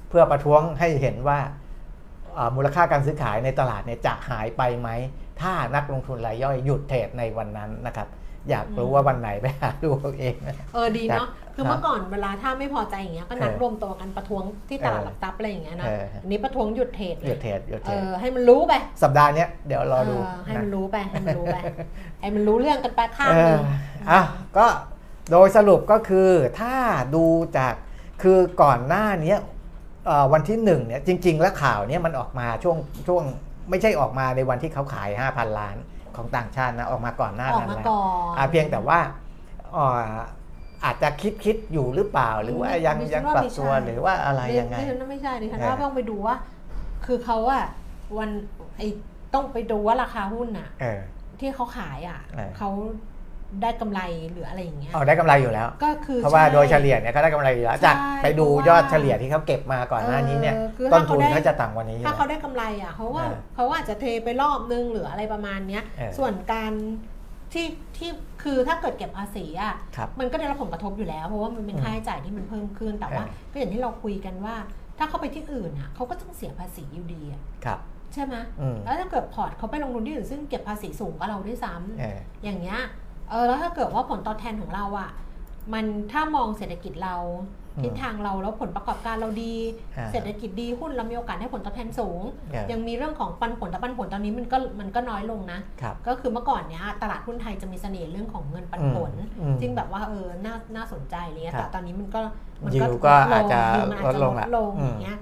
[0.08, 1.38] เพื่อประท้วงให้เห็นว่า
[2.38, 4.88] อ่ามูลค่าการซื้อขายในตลาดเนี่ยจะหายไปไหม
[5.40, 8.08] ถ้านักลงทุนรายย่อยหยุดเทรดในวันนั้นนะครับ
[8.50, 21.56] อยากรู้ว่าวันไหนไปหาดูเอาเองนะเออดีเนาะครับคือเมื่อก่อนเวลาถ้าไม่พอใจอย่างเงี้ยก็นัดเออรวมตัวกันประท้วงที่ตลาดเออหลักทรัพย์อะไรอย่างเงี้ยนะเอออันนี้ประท้วงหยุดเทรดหยุดเทรดหยุดเอเทรดอให้มันรู้ไป สัปดาห์เนี้ยเดี๋ยวรอดูเออให้นะมันรู้ไปให้มันรู้ไป
[22.20, 23.62] ให้มันรู้เรื่องกันไปข้างเอหนึอง
[24.10, 24.20] อะ
[24.56, 24.66] ก็
[25.30, 26.30] โดยสรุปก็คือ
[26.60, 26.74] ถ้า
[27.14, 27.24] ดู
[27.58, 27.74] จาก
[28.22, 29.46] คือก่อนหน้าเนี้ยเอ่อ
[30.32, 32.76] วันที่หนึ่งเนี่ยจริง ๆ แล้วข่าวเนี้ยมันออกมาช่วง
[33.08, 33.22] ช่วง
[33.70, 35.76] ไม่ใช่ออกมาในวันที่เขาขาย 5,000 ล้าน
[36.16, 38.02] ของต่างชาตินะออกมาก่อนหน้าออกนั้นมาแล้วก่อ
[38.32, 38.98] นอะเพียงแต่ว่า
[39.72, 40.10] เอ่อ
[40.84, 46.34] อาจจะคิดคิดอยู่หรือเปล่า หรือว่ายังดิฉัยังนว่าปรับไม่ใช่ตัวหรือว่าอะไรยังไงดิฉันว่าไม่ใช่ดิฉันเออว่าต้องไปดูว่า
[47.06, 47.64] คือเขาอะ
[48.18, 48.30] วัน
[48.76, 48.82] ไอ
[49.34, 51.00] ต้องไปดูว่าราคาหุ้นอะเออ
[51.40, 52.70] ที่เขาขายอะเออเขา
[53.62, 54.00] ได้กำไร
[54.32, 66.72] หรืออะไรอย่างเงี้ยเอาได้กำไรอยู่แล้ว ก็คือเพราะว่าใช่โดยเฉลี่ยเนี่ยเขาได้กำไรอยู่แล้วใช่จากไปดูเพราะว่ายอดเฉลี่ยที่เขาเก็บมาก่อนหน้านี้เนี่ยเออคือต้ถ้านเขาทุนได้เขาจะต่ำกว่านี้อยู่ถ้าแล้วเขาได้กำไรอะเขาว่าเออเขาอาจจะเทไปรอบนึงหรืออะไรประมาณเนี้ยเออส่วนการ
[67.52, 68.10] ที่ที่
[68.42, 74.56] คือถ้าเกิดเก็บภาษีอะครับมันก็ได้รับผลกระทบอยู่แล้ว เพราะว่ามันเป็นอืมค่าใช้จ่ายที่มันเพิ่มขึ้นแต่ว่าเออก็อย่างที่เราคุยกันว่า
[74.98, 77.78] ถ้าเขาไปที่อื่นอะเขาก็ต้องเสียภาษีอยู่ดีอะครับ
[78.14, 82.80] ใช่ไหมอืมแล้วถ้าเกิดพอร์ตเขาไปลงทุนที่อื่นซึ่งเก็บภาษีสูงกว่าเราด้วยซ้ำเอออย่างเงี้ย
[83.30, 85.10] เออแล้วถ้าเกิดว่าผลตอบแทนของเราอะ่ะ
[85.72, 87.16] มันถ้ามองเศรษฐกิจเรา
[87.76, 89.54] อืมทิศทางเราแล้วผลประกอบการเราดี
[89.96, 102.20] อ่าเศรษฐกิจดีหุ้นเรามีโอกาสให้ผลตอบแทนสูงเออยังมีเรื่องของปันผลแต่ปันผลตอนนี้มันก็มันก็น้อยลงนะครับก็คือเมื่อก่อนเนี้ยตลาดหุ้นไทยจะมีเสน่ห์เรื่องของเงินปันผลอืมจึงแบบว่าเออน่าน่าสนใจอะไรเงี้ยครัแต่บตอนนี้มันก็
[102.64, 105.18] มัยิวก็อาจจะยิวมันอาจจะลดลงละลงอืมอย่างเงี้ย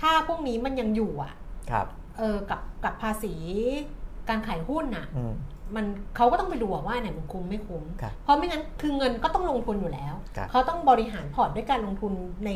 [0.00, 1.32] ถ้าพวกนี้มันยังอยู่อะ
[1.70, 1.86] ครับ
[2.18, 3.34] เออกับกับภาษี
[4.28, 5.24] การขายหุ้นอะอื
[5.70, 12.12] มมันเขาก็ต้องไปดูอะว่าอันไหนมันคุ้มไม่คุ้มครับเพราะไม่งั้นคือเงินก็ต้องลงทุนอยู่แล้วครับเขาต้องบริหารพอร์ตด้วยการลงทุน
[12.46, 12.50] ใน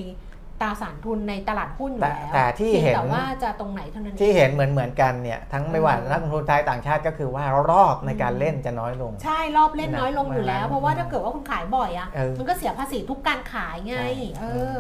[0.63, 14.11] ตราสารทุนในตลาดหุ้นอยู่แต่แล้วแต่ที่พียงเห็นแต่ว่าจะตรงไหนเท่านั้นที่เองเห็นเหมือนเหมือนกันเนี่ยทั้งไม่ว่าเออนักลงทุนไทยต่างชาติก็คือว่ารอบในการเล่นจะน้อยลง ใช่รอบเล่นน้อยลงอยู่แล้วนะเพราะว่าถ้าเกิดว่าคุณขายบ่อยอะเออมันก็เสียภาษีทุกการขายไงใช่
[14.41, 14.45] เอ
[14.77, 14.79] อ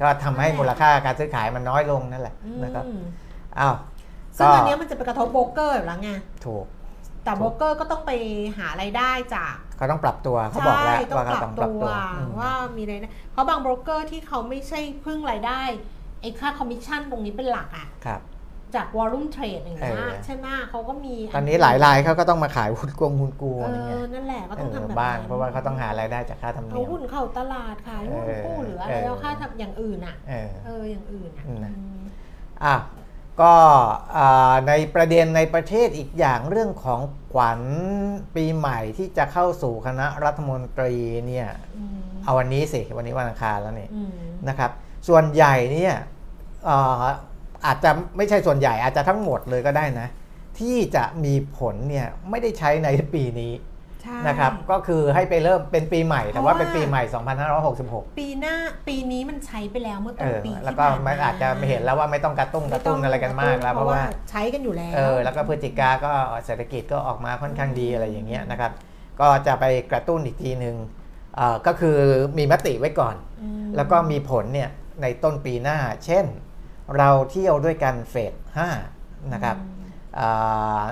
[0.00, 2.84] ก็ทำให้มูลค่าการซื้อขายมันน้อยลงนั่นแหละอืมนะครับ
[3.58, 3.74] อ้าว
[4.36, 6.10] ซึ่งก็อันเนี้ยมันจะไปกระทบโบรกเกอร์อยู่แล้วไง
[6.46, 6.64] ถูก
[7.28, 8.12] แต่โบรกเกอร์ก็ต้องไป
[8.58, 15.60] หารายได้จากเขาต้องปรับตัวเขาบอกแล้วใช่ต้องว่าปเขารับต้องปรับตัวตัวอืมว่ามีรายได้เพราะบางโบรกเกอร์ที่เขาไม่ใช่พึ่งรายได้
[16.20, 18.20] ไอ้ค่าคอมมิชชั่นตรงนี้เป็นหลักอะครับ
[18.74, 32.00] จากวอลลุ่มเทรดอย่างเงี้ยเออใช่ไหมเขาก็มีตอนนี้หลายรายเขาก็ต้องมาขายหุ้นกวงหุ้นกูเออะไรเงี้อยนั่นแหละก็เอต้องอทำแบบบ้างนั้นเพราะว่าเขาต้องหารายได้จากค่าธรรมเอาเนียมหุ้นเข้าตลาดขายหุ้นเออกู้หรืออะไรเออแล้วค่าทำอย่างอื่นอะเออเอออย่างอื่นอะอืมนะอืม
[32.64, 32.74] อะ
[33.40, 33.54] ก็
[34.16, 37.00] อ่าในประเด็นในประเทศอีกอย่างเรื่องของ
[37.32, 37.60] ขวัญ
[38.36, 40.94] ปีใหม่ที่จะเข้าสู่คณะรัฐมนตรี
[41.26, 44.10] เนี่ยอืมเอาวันนี้สิวันนี้วันอังคารแล้วนี่อืม
[44.48, 44.70] นะครับ
[45.08, 45.94] ส่วนใหญ่เนี่ย
[46.64, 47.04] เอ่อ
[47.66, 50.08] อาจจะไม่ใช่ส่วนใหญ่อาจจะทั้งหมดเลยก็ได้นะ
[50.58, 53.77] ที่จะมีผลเนี่ยไม่ได้ใช้ในปีนี้ใช่
[54.26, 57.02] นะครับก็คือให้ไปเริ่มเป็นปีใหม่ แต่ว่าเพราะว่าเป็นปีใหม่
[57.56, 58.54] 2566 ปีหน้า
[58.88, 66.12] ปีนี้มันใช้ไปแล้วเมื่อเอต้นอปีแล้วที่ก็ผ่านมันอาจจะไม่เห็นแล้วว่าไม่ต้องกระตุ้นกระตุ้นอะไรกันมากแล้วเพราะว่าใช้กันอยู่แล้วเออแล้วก็พฤศจิกาก็
[66.44, 68.72] เศรษฐกิจก็ออกมาค่อนข้างดีอะไรอย่างเงี้ยนะครับ
[69.20, 70.76] ก็จะไปกระตุ้นอีกทีหนึ่ง
[71.36, 71.98] เอ่อก็คือ
[72.38, 74.70] มีมติไว้ก่อนอืมแล้วก็มีผลเนี่ย
[75.02, 76.24] ในต้นปีหน้า เช่น
[76.96, 78.32] เราเที่ยวด้วยกันเฟส
[78.82, 79.56] 5นะครับ
[80.20, 80.82] อ่า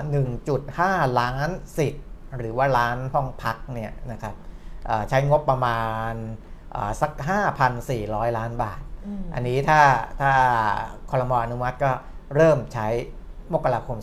[0.53, 2.05] 1.5 ล้านสิทธิ์
[2.37, 4.35] หรือว่าล้านห้องพักเนี่ยนะครับ
[4.89, 6.13] อ่าใช้งบประมาณ
[6.75, 7.11] อ่าสัก
[7.75, 9.81] 5,400 ล้านบาทอืมอันนี้ถ้า
[10.21, 10.31] ถ้า
[11.11, 11.91] คอรมออนุมัติก็
[12.35, 12.87] เริ่มใช้
[13.53, 13.97] มกราคม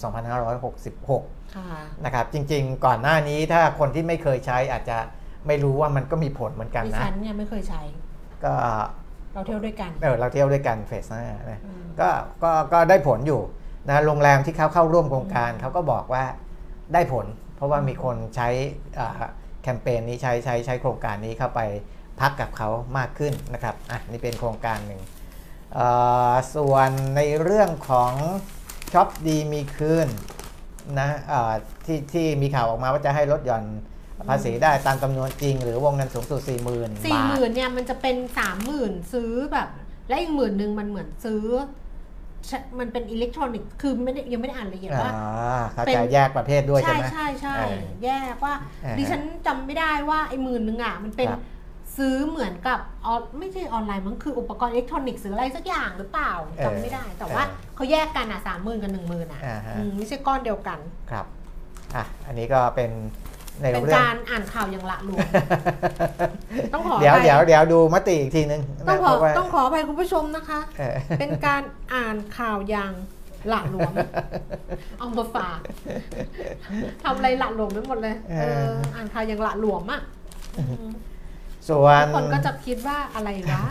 [0.75, 1.67] 2566ค่ะ
[2.05, 4.99] นะครับ จริงๆ ก่อนหน้านี้ถ้าคนที่ไม่เคยใช้อาจจะ
[5.47, 7.83] ไม่รู้ว่ามันก็มีผลเหมือนกันดินะฉันเนี่ยไม่เคยใช้
[8.45, 8.55] ก็
[9.35, 12.09] เราเที่ยวด้วยกัน เออ เราเที่ยวด้วยกันเฟสหน้านะอืมก็
[12.43, 13.41] ก็ก็ได้ผลอยู่
[13.89, 16.25] นะ โรงแรมที่เขาเข้าร่วมโครงการเขาก็บอกว่า
[16.93, 18.49] ได้ผล เพราะว่ามีคนใช้
[19.63, 21.61] แคมเปญนี้ใช้ใช้ใช้โครงการนี้เข้าไป
[22.21, 25.01] พักกับเขามากขึ้นนะครับอะนี่เป็นโครงการหนึ่ง
[26.55, 28.13] ส่วนในเรื่องของ
[28.93, 30.09] ช็อปดีมีคืน
[30.99, 31.09] นะ
[31.85, 33.65] ที่ที่มีข่าวออกมาว่าจะให้ลดหย่อน
[34.29, 39.69] ภาษีได้ตามจำนวนจริง หรือวงเงินสูงสุด 40,000สี่บาหมื่นเนี่ยมันจะเป็นสามหมื่นซื้อแบบ
[40.09, 41.45] และอีกหมื่นหนึ่งมันเหมือนซื้อ
[42.79, 51.43] มันเป็นอิเล็กทรอนิกส์คือไม่ได้ยังไม่ได้อ่านละเอียดว่าอ่าเขาเป็นจะแยกประเภทด้วยใช่ใช่ไหมใช่ใช่เออแยกว่าอ่าฮะดิฉันจำไม่ได้ว่าไอ้หมื่นหนึ่งอะมันเป็นครับ
[51.97, 56.33] ซื้อเหมือนกับออนไม่ใช่ออนไลน์มันคืออุปกรณ์อิเล็กทรอนิกส์หรืออะไรสักอย่างหรือเปล่า
[56.65, 57.43] จำไม่ได้ แต่ว่า
[57.75, 60.79] เขาแยกกันอะสามหมื่นกับหนึ่งหมื่นอะอ่าฮะอืมไม่ใช่ก้อนเดียวกัน
[61.11, 61.27] ครับ
[61.97, 62.91] อะอันนี้ก็เป็น
[63.61, 65.27] ในเป็นเรื่อง การอ่านข่าวอย่างละหลวม
[66.73, 71.63] ต้องขอเดี๋ยวอภัเดี๋ยวเดี๋ยวดูมติอีกทีนึงต้องนะขอเพราะว่าต้องขออภัยคุณผู้ชมนะคะ เออ เป็นการ
[71.95, 72.93] อ่านข่าวอย่าง
[73.53, 73.93] ละหลวม
[74.99, 75.59] เอามาฝาก
[77.03, 80.01] ทำอะไรละหลวมไปหมดเลยเอเออออ่านข่าวอย่างละหลวมอะ
[80.59, 80.89] อืม
[81.69, 83.63] ส่วน ทุกคนก็จะคิดว่าอะไรวะ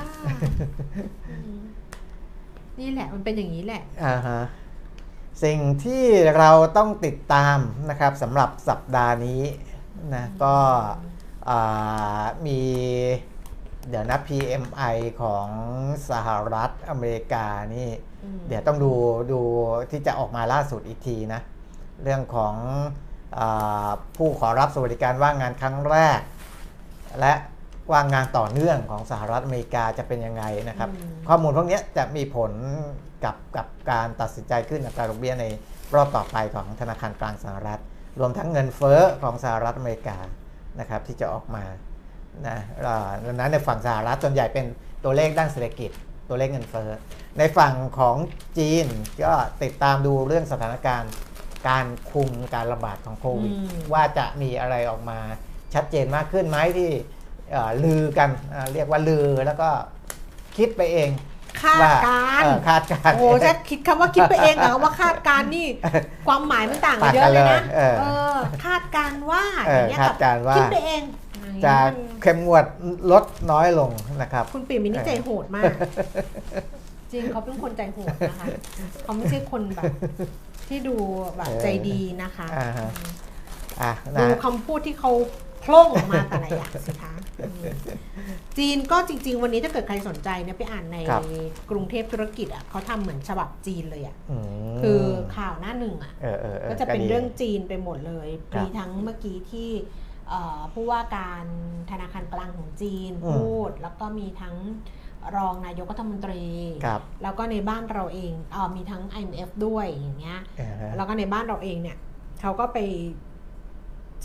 [1.29, 1.61] อืม
[2.79, 4.41] นี่แหละมันเป็นอย่างนี้แหละ อ่าฮะ
[5.43, 6.03] สิ่งที่
[6.37, 7.57] เราต้องติดตาม
[7.89, 9.41] นะครับสำหรับสัปดาห์นี้
[10.15, 10.55] นะก็
[11.49, 12.59] อ่ามี
[13.89, 15.47] เดี๋ยวนะ PMI ของ
[16.09, 17.89] สหรัฐอเมริกานี่
[18.23, 18.93] อืมเดี๋ยวต้องดู
[19.31, 19.41] ดู
[19.91, 21.41] ที่จะออกมาล่าสุดอีกทีนะ
[22.03, 22.55] เรื่องของ
[23.37, 26.19] อาผู้ขอรับสวัสดิการว่างงานครั้งแรก
[27.19, 27.33] และ
[27.91, 32.51] ว่างงานต่อเนื่องของสหรัฐอเมริกาจะเป็นยังไงนะครับอืมข้อมูลพวกนี้จะมีผล
[33.23, 35.45] กับกับการตัดสินใจขึ้นอัตราดอกเบี้ยใน
[35.93, 37.81] รอบต่อไปของธนาคารกลางสหรัฐ
[38.19, 40.17] รวมทั้งเงินเฟ้อของสหรัฐอเมริกา
[40.79, 41.63] นะครับที่จะออกมา
[42.47, 44.65] นะอ่าดังนั้นในฝั่งสหรัฐส่วนใหญ่เป็น
[45.03, 45.91] ตัวเลขด้านเศรษฐกิจ
[46.29, 46.89] ตัวเลขเงินเฟ้อ
[47.37, 48.17] ในฝั่งของ
[48.57, 48.85] จีน
[49.23, 49.33] ก็
[49.63, 51.11] ติดตามดูเรื่องสถานการณ์
[51.67, 55.19] การคุมการระบาดของโควิดอืมว่าจะมีอะไรออกมา
[55.73, 56.89] ชัดเจนมากขึ้นไหมที่
[57.51, 59.69] เอ่อลือกันอ่าเรียกว่าลือแล้วก็
[60.57, 61.09] คิดไปเอง
[61.61, 65.67] คาดว่าการเอ่อณ์คาดการณ์ โอ้จะคิดคำว่าคิดไปเองเหรอว่าคาดการณ์นี่
[66.27, 68.35] ความหมายมันต่างกันเยอะเลยนะต่างกันเลยเออเออ
[68.65, 71.03] คาดการณ์ว่าเอออย่างเงี้ยคาดการณ์ว่า คิดไปเอง
[71.65, 72.65] จะมันเข้มงวด
[73.11, 73.91] ลดน้อยลง
[74.21, 75.71] นะครับ คุณปิ่มมินิใจโหดมาก
[77.11, 78.45] จริงเขาเป็นคนใจโหดนะคะ
[79.03, 79.91] เขาไม่ใช่คนแบบ
[80.67, 80.95] ที่ดู
[81.37, 82.89] แบบใจดีนะคะอ่าฮะ
[83.81, 85.11] อะดูนะคำพูดที่เขา
[85.61, 87.22] โพล่งออกมาแต่ละอย่างสิคะอืม
[88.57, 91.23] จีนก็จริง ๆ วันนี้ถ้าเกิดใครสนใจเนี่ยไปอ่านในครับ
[91.71, 94.15] กรุงเทพธุรกิจอะเขาทำเหมือนฉบับจีนเลยอะ
[94.73, 95.01] มคือ
[95.35, 99.69] ข่าวหน้าหนึ่งอะเออเออออก็จะเป็นดีเรื่องจีนไปหมดเลยครับมีทั้งเมื่อกี้ที่
[100.29, 101.45] เอ่อผู้ว่าการ
[101.91, 104.55] ธนาคารกลางของจีนอืม พูด แล้วก็มีทั้ง
[105.35, 106.43] รองนายกรัฐมนตรี
[106.85, 111.97] ครับแล้วก็ในบ้านเราเองเออมีทั้ง IMF ด้วยอย่างเงี้ยเออฮะ แล้วก็ในบ้านเราเองเนี่ย
[112.41, 112.79] เขาก็ไป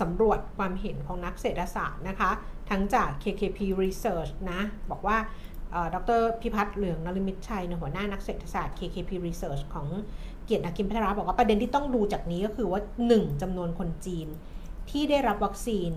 [0.01, 2.31] สำรวจความเห็นของนักเศรษฐศาสตร์นะคะ
[2.71, 4.61] ทั้งจาก KKP Research นะ
[4.91, 5.17] บอกว่า
[5.95, 9.87] ดรพิพัฒน์เหลืองนริมิตชัยเนี่ยหัวหน้านักเศรษฐศาสตร์ KKP Research ของ
[10.45, 12.81] เกียรตินาคิมพัทราบอกว่าประเด็นที่ต้องดูจากนี้ก็คือว่า
[13.13, 13.43] 1.
[13.43, 14.29] จำนวนคนจีน
[14.91, 15.93] ที่ได้รับวัคซีน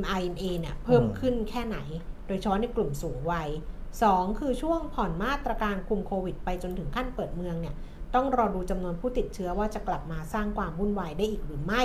[0.00, 1.78] mRNA เนี่ยเพิ่มขึ้นแค่ไหน
[2.26, 3.48] โดยเฉพาะในกลุ่มสูงวัย
[3.94, 4.38] 2.
[4.38, 7.74] คือช่วงผ่อนมาตรการคุมโควิด ไปจนถึงขั้นเปิดเมืองเนี่ย
[8.14, 11.82] ต้องรอดูจำนวนผู้ติดเชื้อว่าจะกลับมาสร้างความวุ่นวายได้อีกหรือไม่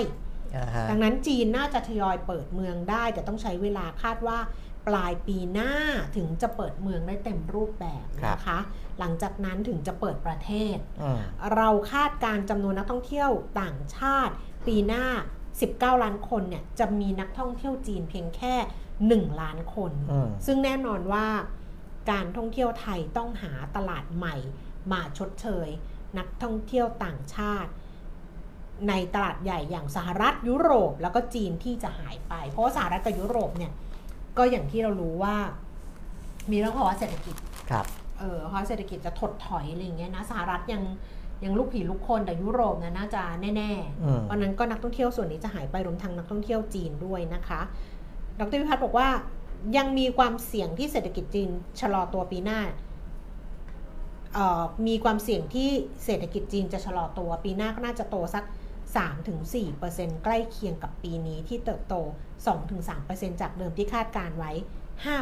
[0.90, 4.38] ดังนั้นจีนน่าจะทยอยเปิดเมืองได้ แต่ต้องใช้เวลาคาดว่า
[4.88, 5.72] ปลายปีหน้า
[6.16, 8.58] ถึงจะเปิดเมืองได้เต็มรูปแบบนะคะ
[8.98, 11.18] หลังจากนั้นถึงจะเปิดประเทศอืม
[11.54, 13.30] เราคาดการณ์จำนวนนักท่องเที่ยว
[13.60, 14.34] ต่างชาติ
[14.66, 15.04] ปีหน้า
[15.54, 18.54] 19 ล้านคนเนี่ยจะมีนักท่องเที่ยวจีนเพียงแค่
[18.98, 21.26] 1 ล้านคนอืมซึ่งแน่นอนว่า
[22.10, 24.36] การท่องเที่ยวไทยต้องหาตลาดใหม่
[24.92, 25.68] มาชดเชย
[26.18, 27.70] นักท่องเที่ยวต่างชาติ
[28.88, 33.72] ในตลาดใหญ่อย่างสหรัฐยุโรปแล้วก็จีนที่จะหายไป เพราะว่าสหรัฐกับยุโรปเนี่ย
[34.38, 35.36] ก็อย่างที่เรารู้ว่า
[36.50, 37.36] มีเรื่องภาวะเศรษฐกิจ
[37.70, 37.86] ครับ
[38.18, 40.82] เออเพราะเศรษฐกิจจะถดถอยอะไรอย่างเงี้ยนะสหรัฐยัง
[41.44, 43.72] ยังลูกผีลูกคนแต่ยุโรปเนี่ยน่าจะแน่
[44.02, 47.60] อืมๆเพราะนั้นก็นักท่องเที่ยวส่วนนี้จะหายไปรวมทั้งนักท่องเที่ยวจีนด้วยนะคะ
[48.40, 49.08] ดรพิพัฒน์บอกว่า
[49.76, 51.48] ยังมีความเสี่ยงที่เศรษฐกิจจีน
[51.80, 52.60] ชะลอตัวปีหน้า
[54.34, 55.70] เอ่อมีความเสี่ยงที่
[56.04, 58.44] เศรษฐกิจจีนจะชะลอตัวปีหน้าก็น่าจะโตสัก
[58.96, 61.94] 3-4%ใกล้เคียงกับปีนี้ที่เติบโต
[62.68, 64.52] 2-3%จากเดิมที่คาดการไว้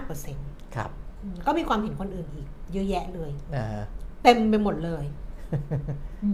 [0.02, 0.90] 5%ครับ
[1.22, 3.84] อืมก็มีความเห็นคนอื่นอีก เยอะแยะเลยอ่าฮะ
[4.22, 5.04] เต็มไปหมดเลย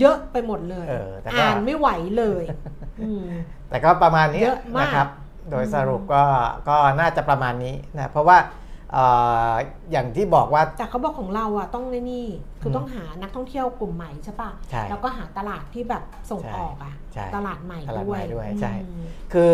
[0.00, 2.44] เยอะไปหมดเลยเออแต่ก็อ่านไม่ไหวเลย
[3.02, 3.24] อืม
[3.68, 5.08] แต่ก็ประมาณนี้เยอะมากนะครับ
[5.50, 6.24] โดยสรุปก็
[6.68, 9.06] ก็น่าจะประมาณนี้นะเพราะว่าเอ่
[9.50, 9.52] อ
[9.92, 12.26] อย่างที่บอกว่าแต่เขาบอกของเราอะต้องในนี่
[12.60, 19.52] คือมต้องหานักท่องเที่ยวกลุ่มใหม่ใช่ปะใช่แล้วก็หาตลาดที่แบบส่งใช่ออกอะใช่ตลาดใหม่ตลาดด้วใหม่ยด้วยใช่อืมคือ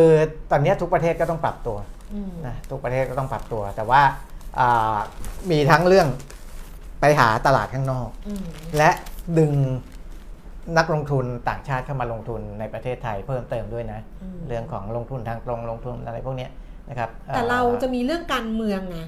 [0.50, 1.76] ตอนนี้ทุกประเทศก็ต้องปรับตัว
[2.14, 4.00] อืมนะทุกประเทศก็ต้องปรับตัว แต่ว่า
[4.60, 4.96] อ่า
[5.50, 6.08] มีทั้งเรื่อง
[7.00, 8.44] ไปหาตลาดข้างนอกอืม
[8.76, 8.90] และ
[9.38, 9.52] ดึง
[10.78, 16.50] นักลงทุนต่างชาติเข้ามาลงทุนในประเทศไทยเพิ่มเติมด้วยนะอืมเรื่องของลงทุนทางตรงลงทุนอะไรพวกเนี้ย
[16.88, 18.98] นะครับแต่เราอ่อจะมีเรื่องการเมืองไง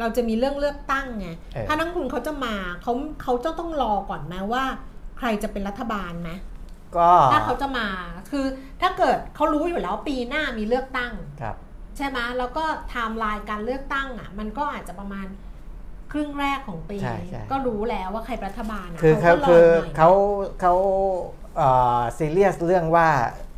[0.00, 2.92] เราจะมีเรื่องเลือกตั้งไงเออถ้านักลงทุนเขาจะมาเขา
[3.22, 4.64] เขาจะต้องรอก่อนไหมว่า
[5.18, 6.30] ใครจะเป็นรัฐบาลไหม
[6.96, 7.86] ก็ถ้าเขาจะมา
[8.30, 8.46] คือ
[8.80, 11.56] ถ้าเกิดเขารู้อยู่แล้วปีหน้ามีเลือกตั้งครับ
[11.96, 15.26] ใช่ไหมแล้วก็ไทม์ไลน์การเลือกตั้งอะ มันก็อาจจะประมาณ
[16.12, 20.10] ครึ่งแรกของปีใช่ใช่ก็รู้แล้วว่าใครเป็นรัฐบาลอะคือเขาก็รคือหน่ยเขา
[20.60, 20.74] เขา
[22.18, 23.49] ซีเรียสเรื่องว่าเอ่อ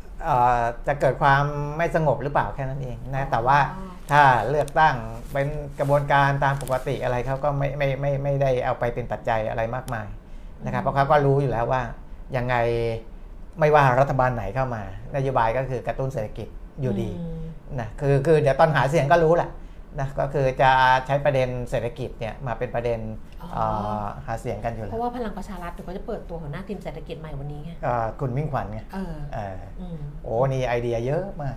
[0.87, 1.43] จะเกิดความ
[1.77, 4.95] ไม่สงบหรือเปล่าแค่นั้นเองนะแต่ว่าอ๋อถ้าเลือกตั้ง
[5.33, 5.47] เป็น
[5.79, 10.07] กระบวนการตามปกติอะไรเขาก็ไม่ไม่ไม่ไม่ได้เอาไปเป็นปัจจัยอะไรมากมาย
[10.65, 11.81] นะครับเพราะเขาก็รู้อยู่แล้วว่า
[12.37, 12.55] ยังไง
[13.59, 14.83] ไม่ว่ารัฐบาลไหนเข้ามา
[15.15, 16.47] นโยบายก็คือกระตุ้นเศรษฐกิจ
[16.81, 17.17] อยู่ดีม
[17.79, 19.49] นะคือคือเดี๋ยวตอนหาเสียงก็รู้แหละ
[19.99, 20.71] นะก็คือจะ
[21.07, 22.99] ใช้ประเด็นเศรษฐกิจเนี่ยมาเป็นประเด็น
[23.41, 23.63] อ๋อเอ่
[24.01, 31.55] อหาเสียงกันอยู่เพแล้วราะว่าพลังประชารัฐเดี๋ยวเขาจะเปิดตัวหัวหน้าทีมเศรษฐกิจใหม่วันนี้ไงเอ่อคุณมิ่งขวัญไงเออเอออืมโอ้นี่ไอเดียเยอะมาก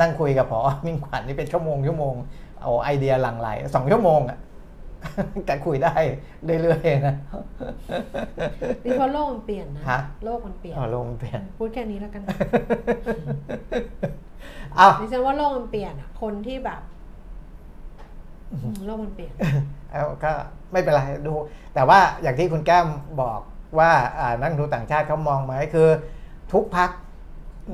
[0.00, 2.14] นั่งคุยกับพอมิ่งขวัญนี่เป็นชั่วโมงชั่วโมง
[2.60, 4.38] เอาไอเดียหลั่งไหลสองชั่วโมงอะ
[5.46, 5.94] แกคุยได้
[6.44, 7.16] เรื่อยๆนะ
[8.84, 12.22] นี่เพราะโลกมันเปลี่ยนนะฮะโลกมันเปลี่ยนอ๋อลงเปลี่ยนพูดแค่นี้แล้วกัน
[14.78, 16.95] อ้าวดิฉันว่าโลกมันเปลี่ยนอะคนที่แบบอืม
[18.84, 19.32] โลกมันเปลี่ยน
[19.90, 20.32] เอาก็
[20.72, 21.32] ไม่เป็นไรดู
[21.74, 22.86] แต่ว่าอย่างที่คุณแก้ม
[23.22, 23.40] บอก
[23.78, 25.88] ว่าอ่านักลงทุนต่างชาติเขามองไหมคือ
[26.52, 26.90] ทุกพัก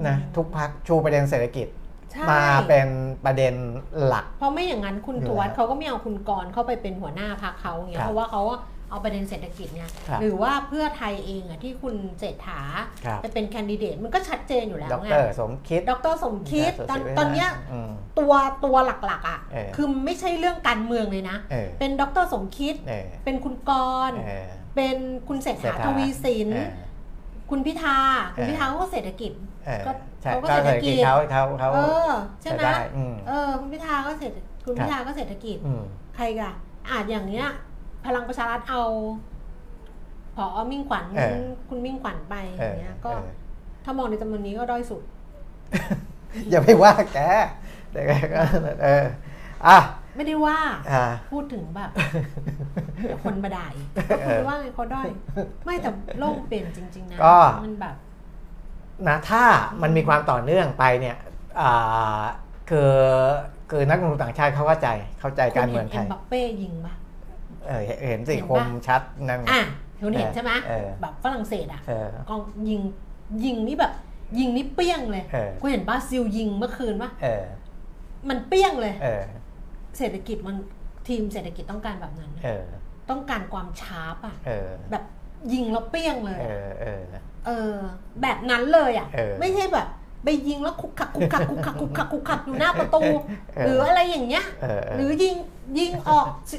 [0.09, 1.67] นะอืมทุกพักชูประเด็นเศรษฐกิจ
[2.13, 2.87] ใช่มาเป็น
[3.25, 3.55] ประเด็น
[4.05, 8.43] หลัก เพราะไม่อย่างนั้นคุณอยู่ทวัตแล้วเขาก็ไม่เอาคุณกรณ์เข้าไปเป็นหัวหน้าพรรคเขาไงครับเพราะว่าเขา
[8.93, 12.61] เอาประเด็นเศรษฐกิจเนี่ยครับหรือว่าเพื่อไทยเองอะที่คุณเศรษฐา
[13.07, 18.33] ครับไปเป็นแคนดิเดตมันก็ชัดเจนอยู่แล้วดไง รสมคิดดรสมคิดตอนสุทธิวิไลตอนเนี้ยอืม ตัว
[18.65, 18.77] ตัว
[19.07, 23.71] หลักๆอะเออ คือไม่ใช่เรื่องการเมืองเลยนะ เออเป็นดรสมคิด เออเป็นคุณก
[24.11, 24.97] รณ์เออเป็น
[25.29, 26.71] คุณเศรษเศรษฐาฐาทวีสิน เออ
[27.51, 27.99] คุณพิธา
[28.35, 29.33] คุณเออพิธาเขาก็เศรษฐกิจ
[29.67, 32.11] เออก็ใช่เขาก็ก็เศรษเศฐรษฐกิกิจจ เขาเขาเขาเออ
[32.43, 35.83] ใช่ไหมจะได้อืม เออคุณพิธาก็เศรษฐคุณครับ พิธาก็เศรษฐกิจ อืม
[36.17, 36.51] ใครกะ
[36.91, 37.47] อาจอย่างเนี้ย
[38.07, 38.83] พลังประชารัฐเอา
[40.35, 43.31] พอมิ่งขวัญเออคุณมิ่งขวัญไปอเออย่างเงี้ย ก็เออ
[43.85, 45.03] ถ้ามองในจำนวนนี้ก็ด้อยสุด
[46.51, 47.19] อย่าไปว่าแก
[47.93, 48.41] แต่แกก็
[48.83, 49.05] เออ
[49.67, 49.79] อะ
[50.17, 50.59] ไม่ได้ว่า
[50.91, 51.91] อ่า พูดถึงแบบ
[53.03, 55.09] เดี๋ยวคนมาด่าอีกก็คุณไปว่าไงเขาด้อย
[55.65, 57.97] ไม่แต่โลกเปลี่ยนจริง ๆ นะก็ มันแบบ
[59.09, 59.43] นะถ้า
[59.83, 61.17] มันมีความต่อเนื่องไปเนี่ย
[61.61, 62.23] อ่า
[62.71, 62.93] คือ
[63.71, 64.89] คือนักลงทุนต่างชาติเขาเข้าใจ
[65.21, 66.95] เข้าใจการเมืองไทคุณยเห็นเอ็มบัปเป้ยิงปะ
[67.69, 69.63] เออเห็นเห็นสิเห็นคปะมชัดนั่นอะ
[70.03, 72.81] คุณเห็นใช่ไหมเออแบบฝรั่งเศสอะเออกองยิง
[73.45, 73.93] ยิงนี่แบบ
[74.39, 77.45] ยิงนี่เปี้ยงเลยเออกูเห็นบราซิลยิงเมื่อคืนปะเออ
[78.29, 79.23] มันเปี้ยงเลยเออ
[79.99, 80.57] เศรษฐกิจมัน
[81.09, 82.65] ทีมเศรษฐกิจต้องการแบบนั้นเออ
[83.11, 85.05] ต้องการความชาร์ปอะเออแบบ
[85.53, 87.03] ยิงแล้วเปี้ยงเลยเออะอเออ
[87.47, 87.75] เออ
[88.23, 89.89] แบบนั้นเลยอะเออไม่ใช่แบบ
[90.25, 93.03] ไปยิงแล้วคุกคักคุกคักคุกคักคุกคักคุกคักอยู่หน้าประตู
[93.57, 95.35] เออหรืออะไรอย่างเงี้ยเออหรือยิง
[95.79, 96.57] ยิงออกสิ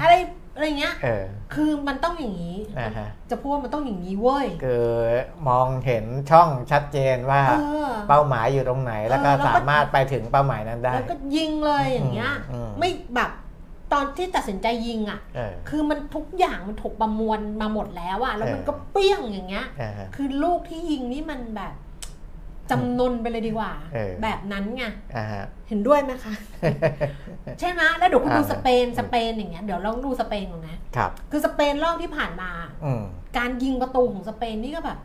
[0.00, 0.14] อะไร
[0.54, 1.24] อะไรเงี้ย เออ
[1.54, 4.86] คือมันต้องอย่างนี้ อ่าฮะ จะพูดว่ามันต้องอย่างนี้เว้ย คือ
[5.48, 7.54] มองเห็นช่องชัดเจนว่าเอ
[7.88, 13.30] อ เป้าหมายอยู่ตรงไหน แล้วก็เออแล้วก็ สามารถไปถึงเป้าหมายนั้นได้ แล้วก็ยิงเลยอย่างเงี้ย อืมไม่แบบ
[13.92, 21.74] ตอนที่ตัดสินใจยิงอะ เออ คือมันทุกอย่างมันถูกประมวลมาหมดแล้วอะแล้วมันเออ ก็เปี้ยงอย่างเงี้ย อ่าฮะ คือลูกที่ยิงนี่มันแบบ
[22.70, 24.84] จำนนไปเลยดีกว่าเออแบบนั้นไง
[25.16, 26.34] อ่าฮะเห็นด้วยไหมคะ
[27.60, 32.50] ใช่ไหมแล้วเดี๋ยวคุณดูอ่าสเปนสเปนอย่างเงี้ยเดี๋ยวลองดูสเปนก่อนนะครับ คือสเปนรอบที่ผ่านมา
[32.84, 33.02] อืม
[33.38, 34.98] การยิงประตูของสเปนนี่ก็แบบ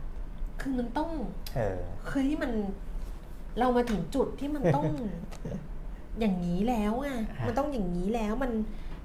[0.60, 1.10] คือมันต้อง
[1.56, 2.52] เออคือที่มัน
[3.58, 4.86] เรามาถึงจุดที่มันต้อง
[6.20, 7.08] อย่างนี้แล้วไง
[7.40, 8.52] ฮะมันต้องอย่างนี้แล้วมัน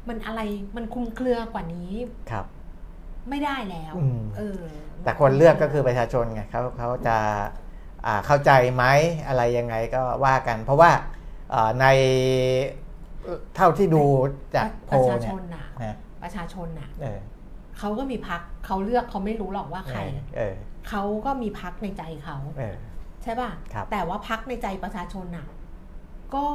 [0.07, 0.41] มันอะไร
[0.75, 1.91] มันคลุมเครือกว่านี้
[2.31, 2.45] ครับ
[3.29, 4.59] ไม่ได้แล้วอืมเออ
[5.03, 7.64] แต่คนเลือกก็คือประชาชนไงเขาเขาจะอ่า
[8.25, 8.83] เข้าใจไหม
[9.27, 10.91] อะไรยังไงก็ว่ากัน เพราะว่า
[11.53, 11.85] อ่าใน
[13.55, 14.03] เท่าที่ดู
[14.55, 17.19] จากโพประลชาชเนี่ยนน่ะนะประชาชนน่ะเออ
[17.79, 19.99] เขาก็มีพักเขาเลือกเขาไม่รู้หรอกว่าใคร
[20.37, 20.55] เออ
[20.89, 22.75] เขาก็มีพักในใจเขาเออ
[23.23, 25.47] ใช่ป่ะครับแต่ว่าพักในใจประชาชนน่ะ
[26.35, 26.45] ก็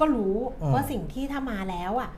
[0.00, 2.10] ก็รู้อืมว่าสิ่งที่ถ้ามาแล้วอะ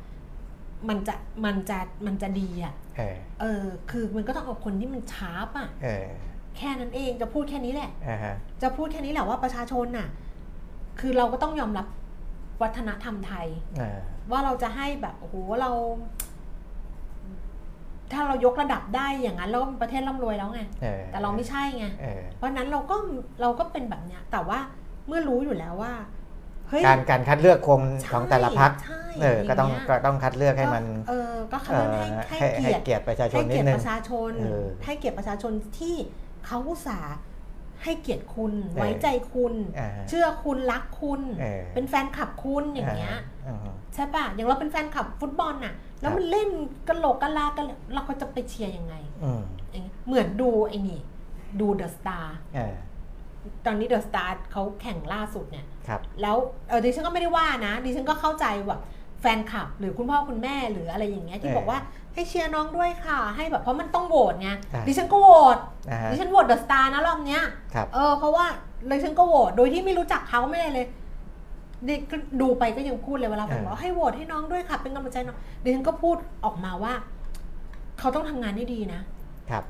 [0.89, 1.15] มันจะ
[1.45, 6.07] มันจะมันจะดีอะเออเออคือมันก็ต้องเอาคนที่มันชาร์ปอะเออ
[6.59, 10.09] แค่นั้นเองจะพูดแค่นี้แหละ อ่าฮะ จะพูดแค่นี้แหละว่าประชาชนน่ะ
[11.01, 11.87] คือเราก็ต้องยอมรับ
[12.63, 13.47] วัฒนธรรมไทย
[13.79, 13.99] เออ
[14.31, 15.71] ว่าเราจะให้แบบโอ้โหเรา
[18.13, 22.97] ถ้าเรายกระดับได้อย่างนั้นเราก็เป็นประเทศร่ำรวยแล้วไงเออแต่เราไม่ใช่ไง เออเพราะฉะนั้นเราก็
[23.41, 24.59] เราก็เป็นแบบเนี้ย แต่ว่า
[25.09, 25.93] เมื่อรู้อยู่แล้วว่า
[26.69, 35.97] เฮ้ยการการคัดเลือกคงใช่ของแต่ละพักใช่เออ ก็ต้องย่าเยก็ต้องคัดเลือกให้มันเออก็คัดเอเลือกอให้ให้ให้ให้เกียรติ เกียรติประชาชนให้นิเกีดยรตินึงประชาชนเออให้เกียรติประชาชนที่
[36.47, 37.17] เขาอุตส่าห์
[37.83, 43.15] ให้เกียรติคุณเออไว้ใจคุณอ่าเชื่อคุณรักคุณเออเป็นแฟนคลับคุณอย่างเงี้ย
[43.47, 43.59] อ่า
[43.95, 46.49] ใช่ป่ะอย่างเราเป็นแฟนคลับฟุตบอลน่ะ แล้วมันเล่น
[46.89, 48.95] กะโหลกกะลากันเราก็จะไปเชียร์ยังไง
[49.25, 51.01] อืมอย่างเงี้ยเหมือนดูไอ้นี่
[51.61, 52.75] ดูเดอะสตาร์เออ
[53.65, 56.37] ตอนนี้เดอะสตาร์เขาแข่งล่าสุดเนี่ยครับแล้ว
[56.69, 58.81] เออดิฉันก็ไม่ได้ว่านะ ดิฉันก็เข้าใจแบบ
[59.21, 61.79] แฟนคลับหรือคุณพ่อคุณแม่หรืออะไรอย่างเงี้ยที่เออบอกว่า
[62.17, 65.59] ให้เชียร์น้องด้วยค่ะ ให้แบบเพราะมันต้องโหวตไงอะดิฉันก็โหวต
[65.91, 67.43] นะฮะดิฉันโหวตเดอะสตาร์นะรอบเนี้ย
[67.75, 68.47] ครับเออเพราะว่า
[68.87, 70.87] เลยฉันก็โหวตโดยที่ไม่รู้จักเขาไม่อะไรเลย
[71.87, 76.93] เด็กก็ดูไปก็ยังพูดเลยเวลาผมบอกให้โหวตให้น้องด้วยค่ะเป็นกำลังใจน้องเดี๋ยวฉันก็พูดออกมาว่า
[77.99, 79.01] เขาต้องทำงานให้ดีนะ
[79.51, 79.65] ครับ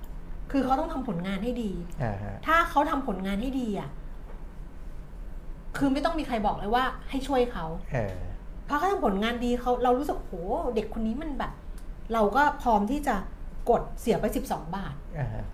[0.51, 1.71] คือเขาต้องทำผลงานให้ดี
[2.03, 3.89] อ่าฮะถ้าเขาทำผลงานให้ดีอะ
[5.77, 8.17] คือไม่ต้องมีใครบอกเลยว่าให้ช่วยเขาเออ
[8.67, 10.33] เพราะเขาทำผลงานดีเขาเรารู้สึกโห
[10.75, 11.53] เด็กคนนี้มันแบบ
[12.13, 13.17] เราก็พร้อมที่จะ
[13.71, 15.45] กดเสียไปสิบสองบาทอ่าฮะ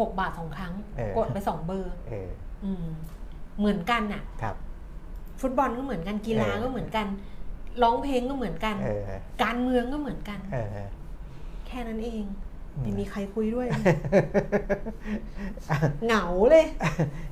[0.00, 2.30] หกบาทสองครั้งเออกดไปสองเบอร์เออ
[2.64, 2.86] อืม
[3.58, 4.56] เหมือนกันน่ะครับ
[5.40, 7.06] ฟุตบอลก็เหมือนกันกีฬาเออก็เหมือนกัน
[7.82, 9.02] ร้องเพลงก็เหมือนกันเออ
[9.42, 10.68] การเมืองก็เหมือนกันเออ
[11.66, 12.45] แค่นั้นเองอืม
[12.82, 13.66] ไม่มีใครคุยด้วย
[16.06, 16.64] เหงาเลย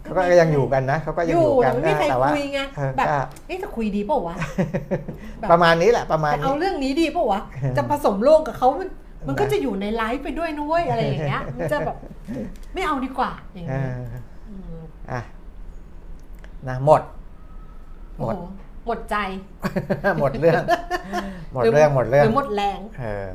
[0.02, 3.18] เขาก็ยังอยู่กันนะเขาก็ยังอยู่กันแต่ไม่มีใครแต่ว่าคุยไงเออแบบก็
[3.48, 4.36] นี่จะคุยดีเปล่าวะ
[5.40, 7.40] แบบประมาณนี้แหละประมาณจะนี้เอาเรื่องนี้ดีเปล่าวะ
[7.76, 8.88] จะผสมโลกกับเขามัน
[9.28, 11.96] มันก็จะอยู่ในไลฟ์ไปด้วยนุ้ยอะไรอย่างเงี้ย มันจะแบบ
[12.74, 13.86] ไม่เอาดีกว่าอย่างเอเงี้ย
[14.48, 14.80] อม
[15.10, 15.20] อะ
[16.68, 17.02] นะหมด
[18.20, 19.16] หมดโอ้โหหมดใจ
[20.20, 20.62] หมดเรื่อง
[21.52, 23.28] หมดเรื่องหมดเรื่องหรือหมดแรง เออ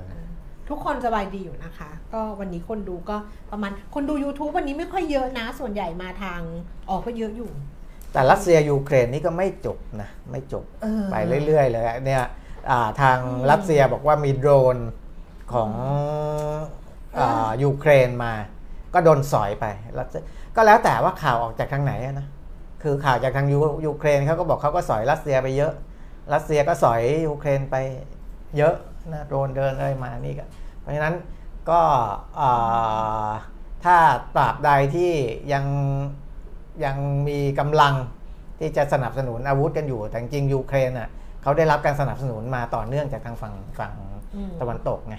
[0.70, 3.18] ทุกคนสบายดีอยู่นะคะ ก็วันนี้คนดูก็
[3.52, 6.40] ประมาณคนดู YouTube วันนี้ไม่ค่อยเยอะนะ ส่วนใหญ่มาทาง
[6.90, 7.50] ออกก็เยอะอยู่
[8.14, 11.16] แต่รัสเซียยูเครนนี่ก็ไม่จบนะไม่จบเออ ไป
[11.46, 12.24] เรื่อย ๆ เลยเนี่ย
[12.70, 13.18] อ่าทาง
[13.52, 14.78] รัสเซียบอกว่ามีโดรน
[15.54, 15.72] ของ
[17.20, 18.34] อ่ายูเครนมา
[18.94, 19.66] ก็โดนสอยไป
[20.00, 20.24] รัสเซีย
[20.56, 22.28] ก็แล้วแต่ว่าข่าวออกจากทางไหนอะนะ
[22.84, 25.74] คือข่าวจากทางยูยูเครนเขาก็บอกเขาก็สอยรัสเซียไปเยอะ
[26.34, 27.76] รัสเซียก็สอยยูเครนไป
[28.58, 28.76] เยอะ
[29.14, 30.59] นะโดรนเดินอะไรมานี่ก็เพ
[30.90, 31.16] ราะฉะนั้น
[31.70, 31.82] ก็
[33.84, 33.98] ถ้า
[34.36, 35.12] ตราบใดที่
[35.54, 35.66] ยัง
[36.86, 37.94] ยังมีกำลัง
[38.60, 41.10] ที่จะสนับสนุนอาวุธกันอยู่ แต่จริงยูเครนอะ
[41.44, 43.94] เขาได้รับการสนับสนุนมาต่อเนื่องจากทางฝั่งฝั่ง
[44.62, 45.16] ตะวันตกไง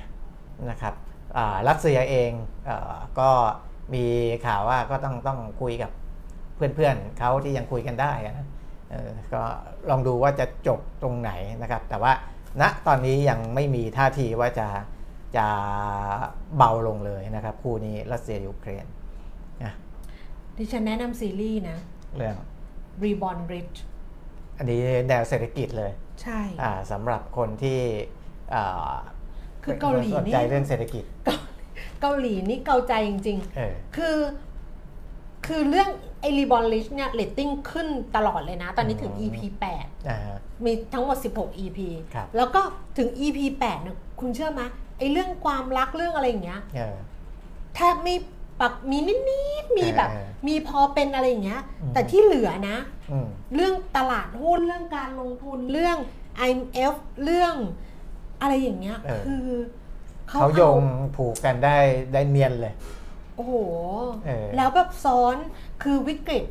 [0.71, 0.95] นะครับ
[1.69, 2.33] รัสเซียเอง
[2.67, 3.31] เออก็
[3.95, 4.05] มี
[4.47, 5.91] ข่าวว่าก็ต้องต้องคุยกับ
[6.57, 8.47] เพื่อนๆเขาที่ยังคุยกันได้นะ
[9.35, 9.43] ก็
[9.91, 11.31] ลองดูว่าจะจบตรงไหน
[11.63, 12.13] นะครับ แต่ว่า
[12.61, 14.67] ณตอนนี้ยังไม่มีท่าทีว่าจะ
[15.37, 15.49] จะ
[16.57, 18.85] เบาลงเลยนะครับ คู่นี้รัสเซียยูเครน
[19.65, 19.73] นะ
[20.57, 21.79] ดิฉันแนะนำซีรีส์นะ
[22.17, 22.37] เรื่อง
[23.05, 23.79] Reborn Bridge
[24.59, 27.81] อันนี้แนวเศรษฐกิจเลย ใช่อ่าสำหรับคนที่
[28.55, 28.97] อ่า
[29.65, 31.37] คือเกาหลีสนนี่ใจเรื่องเศรษฐกิจ เกา
[32.01, 34.19] เกาหลีนี่เกาใจจริงเออๆคือ
[35.47, 35.89] คือเรื่อง
[36.21, 39.39] ไอรีบอลลิชเนี่ยเรตติ้งขึ้นตลอดเลยนะ ตอนนี้ถึง EP
[39.75, 41.79] 8อ่าฮะมีทั้งหมด 16 EP
[42.15, 42.63] ครับแล้วก็
[42.99, 44.63] ถึง EP 8เนี่ยคุณเชื่อไหม
[45.01, 46.97] ไอเรื่องความรักเรื่องอะไรอย่างเงี้ยเออ
[47.75, 48.15] แทบไม่
[48.61, 52.77] ปักมีนิดๆมีแบบเออมีพอเป็นอะไรอย่างเงี้ยอืมแต่ที่เหลือนะ
[53.11, 55.97] อืมเรื่องตลาดหุ้นเรื่องการลงทุนเรื่อง
[56.49, 56.95] IMF
[57.25, 57.55] เรื่อง
[58.41, 59.43] อะไรอย่างเงี้ยเออคือ
[60.29, 60.83] เขาโยง
[61.17, 61.77] ผูกกันได้
[62.13, 62.75] ได้เนียนเลย
[63.37, 63.55] โอ้โห
[64.27, 65.37] เออแล้วแบบซ้อน
[65.83, 66.45] คือวิกฤต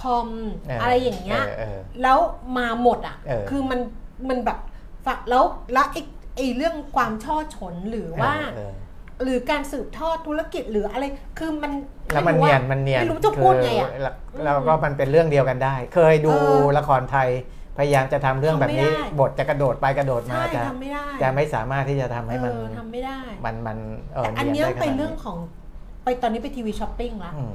[0.00, 0.26] .com
[0.66, 2.18] เออออะไรอย่างเงี้ยเออเออแล้ว
[2.56, 3.80] มาหมดอะเออคือมัน
[4.28, 4.58] มันแบบ
[5.06, 6.00] ฝักแล้วแล้วไอ้
[6.36, 8.72] ไอ้เรื่องความช่อฉนหรือว่าเออ
[9.22, 11.04] หรือการสืบทอดธุรกิจหรืออะไร
[11.38, 11.72] คือมัน
[12.12, 14.14] แล้วมันไรู้เนียนว่ามันเนียนไม่รู้จะพูดไงอะคือแล้ว
[14.44, 17.28] แล้วก็มันเป็นเรื่องเดียวกันได้ เคยดูเออละครไทย
[17.78, 23.78] พยายามจะทำเรื่องแบบนี้ทำไม่ได้บทจะกระโดดไปกระโดดมาใช่จะทำไม่ได้จะไม่สามารถที่จะทำให้มันเออทำไม่ได้ มันมัน
[24.14, 25.36] เออแต่อันเนี้ยได้ขเป็นนาดเรื่องของ
[26.04, 27.54] ไปตอนนี้ไปทีวีช้อปปิ้งละอืม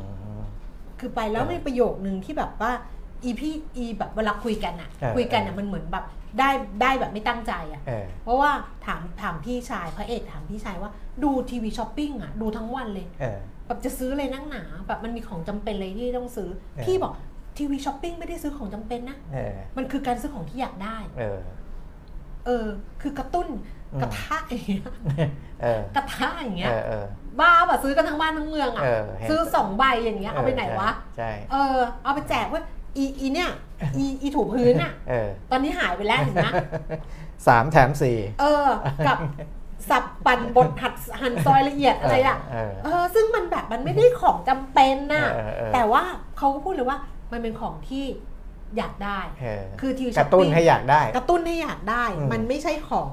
[0.99, 2.71] คือไปแล้วเออมีประโยคนึงที่แบบว่า
[3.23, 6.05] อีพี่อีแบบเวลาคุยกันอะเออคุยกันอะเออมันเหมือนแบบ
[6.37, 6.49] ได้
[6.81, 8.51] ได้แบบไม่ตั้งใจอะเออเพราะว่า
[8.85, 10.91] ถามถามพี่ชายพระเอกถามพี่ชายว่า
[11.23, 17.13] ดูทีวีช้อปปิ้งอะดูทั้งวันเลยเออแบบจะซื้อเลยนั่งหนาแบบมันมีของจำเป็นเลยที่ต้องซื้อเออพี่บอก
[17.57, 21.39] ทีวีช้อปปิ้งไม่ได้ซื้อของจำเป็นนะเออมันคือการซื้อของที่อยากได้ เออ
[22.45, 22.65] เออ
[23.01, 23.47] คือกระตุ้น
[23.93, 24.83] อืมกระทะอย่างเงี้ย
[25.61, 27.05] เออกระทะอย่างเงี้เอยอเออ
[27.39, 32.63] บ้าป่ะซื้อกันทั้งบ้านทั้งเมืองอะเออเห็นซื้อสองใบอย่างเงี้ยเอาไปไหนวะ ใช่ เออเอาไปแจกเว่า
[32.99, 33.51] อีอีเนี่ย
[33.97, 36.47] อีอีถูพื้นอะเออตอนนี้หายไปแล้วเห็นไหม
[37.47, 38.67] สามแถมสี่เออ
[39.07, 39.17] กับ
[39.89, 46.03] สับปั่นบดหัดหั่นซอยละเอียดอะไรอะเออเออซึ่งมันแบบมันไม่ได้ของจำเป็นน่ะเออเออแต่ว่า
[46.37, 46.97] เขาก็พูดเลยว่า
[47.31, 48.05] มันเป็นของที่
[48.77, 53.09] อยากได้เออคือทีวีกช้อระปตุ้นปิ้งให้อยากได้กระตุ้นให้อยากได้อืมมันไม่ใช่ของ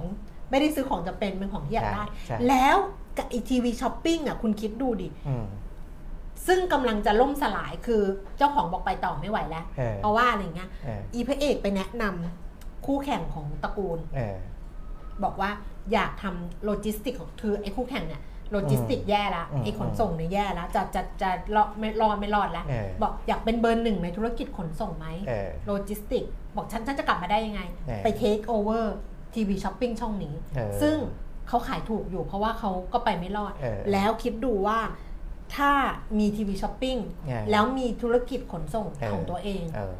[0.50, 2.76] ไม่ได้ซื้อของจำเป็นเป็นของที่อยากได้ใช่แล้ว
[3.18, 5.46] กับไอทีวีช้อปปิ้งอะคุณคิดดูดิอืม
[6.46, 8.02] ซึ่งกำลังจะล่มสลายคือ
[8.38, 14.36] เจ้าของบอกไปต่อไม่ไหวแล้วเออเพราะว่าอะไรเงี้ยเอออีพระเอกไปแนะนำคู่แข่งของตระกูลเออ
[15.24, 15.50] บอกว่า
[15.92, 18.22] อยากทำโลจิสติกของคือไอ้คู่แข่งเนี่ย
[18.52, 26.24] โลจิสติกแย่ละอืมไอ้ขนส่งเนี่ยแย่ละจะจะจะรอดไม่รอดไม่รอดแล้วเออบอกอยากเป็นเบอร์หนึ่งในธุรกิจขนส่งไหมเออโลจิสติก
[26.56, 30.96] บอกฉันฉันจะกลับมาได้ยังไงเออไป take over TV shopping ช่องนี้เออซึ่ง
[31.48, 34.78] เขาขายถูกอยู่เพราะว่าเขาก็ไปไม่รอดเออแล้วคิดดูว่า
[35.54, 35.70] ถ้า
[36.18, 36.96] มี TV shopping
[37.28, 39.94] ใช่แล้วมีธุรกิจขนส่งเออของตัวเอง เออ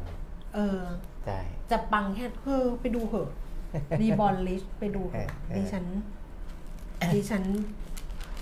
[0.55, 0.81] เออ
[1.25, 1.39] ใช่
[1.71, 3.29] จะปังแค่เฮ้อไปดูเหอะ
[4.01, 5.85] Reborn Rich ไปดูเถอะเออเออดิฉัน
[7.13, 7.43] ดิฉัน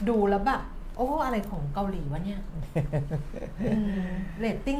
[0.09, 0.61] ดูแล้วแบบ
[0.97, 2.41] โอ้อะไรของเกาหลีวะเนี่ย
[4.39, 4.79] เรตติ้ง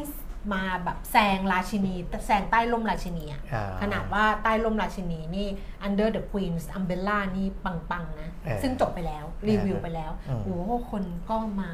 [0.54, 1.96] มาแบบแซงราชินี
[2.26, 5.48] แซงใต้ร่มราชินีอะอ่าขนาดว่าใต้ร่มราชินีนี่
[5.86, 11.72] Under the Queen's Umbrella นี่ปัง ๆ นะเออซึ่งจบไปแล้ว รีวิวไปแล้วอืมโอ้โหคนก็มา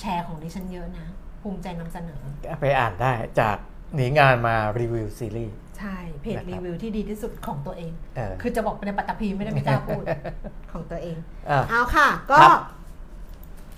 [0.00, 1.06] แชร์ของดิฉันเยอะนะ
[1.42, 2.20] ภูมิใจนำเสนอ
[2.60, 3.56] ไปอ่านได้จาก
[3.94, 10.04] หนีงานมารีวิวซีรีส์ใช่ เพจนะครับรีวิวที่ดีที่สุดของตัวเอง เออ คือจะบอกในปัตตภีไม่ได้ไม่กล้าพูด
[10.72, 11.16] ของตัวเอง
[11.50, 12.60] อะ เอาค่ะ ก็ครับ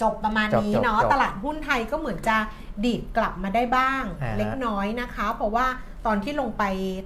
[0.03, 2.37] จบประมาณนี้จบจบเนาะจบตลาดหุ้นไทยก็เหมือนจะ
[2.85, 5.67] ดีดกลับมาได้บ้างอ่าฮะ เล็กน้อยนะคะ เพราะว่า
[6.07, 6.65] ตอนที่ลงไป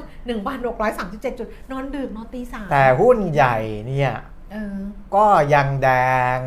[0.70, 3.56] 1,637จุด นอนดึกนอนตีสามแต่หุ้นใหญ่
[3.86, 4.12] เนี่ย
[4.52, 4.76] เออ
[5.14, 5.88] ก็ยังแด
[6.38, 6.40] ง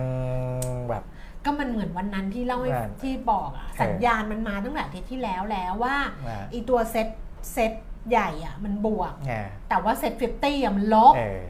[0.90, 1.04] แบบ
[1.46, 5.96] ก็มันเหมือนวันนั้นที่เล่าให้ว่าที่บอกอะเออสัญญาณมันมาตั้งแต่อาทิตย์ที่แล้วแล้วว่า
[6.28, 7.08] ว่าอีตัวเซ็ต
[7.54, 7.72] เซ็ต
[8.10, 9.34] ใหญ่อะมันบวกไง
[9.70, 11.44] แต่ว่า SET fifty อะมันลบเออ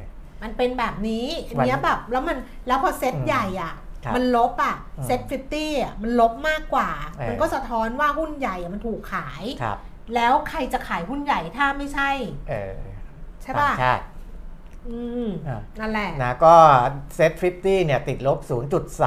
[0.43, 1.27] มันเป็นแบบนี้
[1.57, 2.37] วันเนี้ยแบบแล้วมัน
[2.67, 3.73] แล้วพอเซ็ตอืมใหญ่อะ
[4.05, 9.77] ครับมันลบอะอืม SET fifty อะมันลบมากกว่าเออมันก็สะท้อนว่าหุ้นใหญ่อะมันถูกขายครับ
[10.15, 12.09] แล้วใครจะขายหุ้นใหญ่ถ้าไม่ใช่
[12.49, 12.75] เออ
[13.41, 14.03] ใช่ป่ะต่างชาติ
[14.89, 16.55] อืมอะนั่นแหละนะก็
[17.15, 17.31] เซ็ต
[17.61, 18.39] 50เนี่ยติดลบ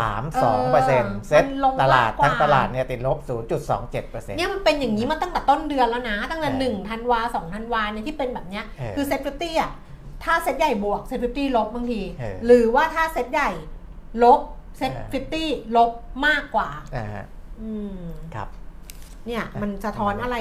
[0.02, 3.18] 0.32เปอร์เซ็นต์เซ็ตมันลงตลาดมากกว่าทั้งตลาดเนี่ยติดลบ
[3.56, 9.70] 0.27เปอร์เซ็นต์เนี่ยมันเป็นอย่างนี้มาตั้งแต่ต้นเดือนแล้วนะ ตั้งแต่เออหนึ่งธันวาสองธันวาเนี่ยที่เป็นแบบเนี้ยเออคือ SET fifty อะ
[10.24, 13.50] ถ้าเซ็ตใหญ่บวก SET fifty ลบบางที เออหรือว่าถ้าเซ็ตใหญ่
[14.24, 14.40] ลบ
[14.78, 15.90] เซ็ตเออ fifty ลบ
[16.26, 17.24] มากกว่า อ่าฮะ
[17.62, 18.00] อืม
[18.34, 18.48] ครับ
[19.26, 20.36] เนี่ยมันสะท้อนอะไร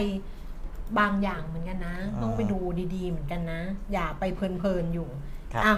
[1.00, 2.60] บางอย่างเหมือนกันนะ อ่าต้องไปดู
[2.96, 3.62] ดีๆเหมือนกันนะ
[3.94, 5.10] อย่าไปเพลินๆอยู่
[5.54, 5.76] ครับ อะ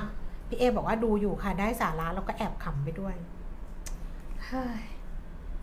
[0.47, 3.15] พี่เอบอกว่าดูอยู่ค่ะได้สาระแล้วก็แอบขำไปด้วย
[4.45, 4.81] เฮ้ย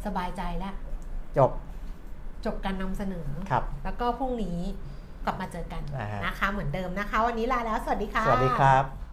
[0.04, 0.74] สบายใจแล้ว
[1.38, 1.50] จบ
[2.44, 4.58] จบการนำเสนอ ครับ แล้วก็พรุ่งนี้
[5.26, 9.03] กลับมาเจอกันอ่าฮะนะคะ เหมือนเดิมนะคะ วันนี้ลาแล้วสวัสดีค่ะ สวัสดีครับ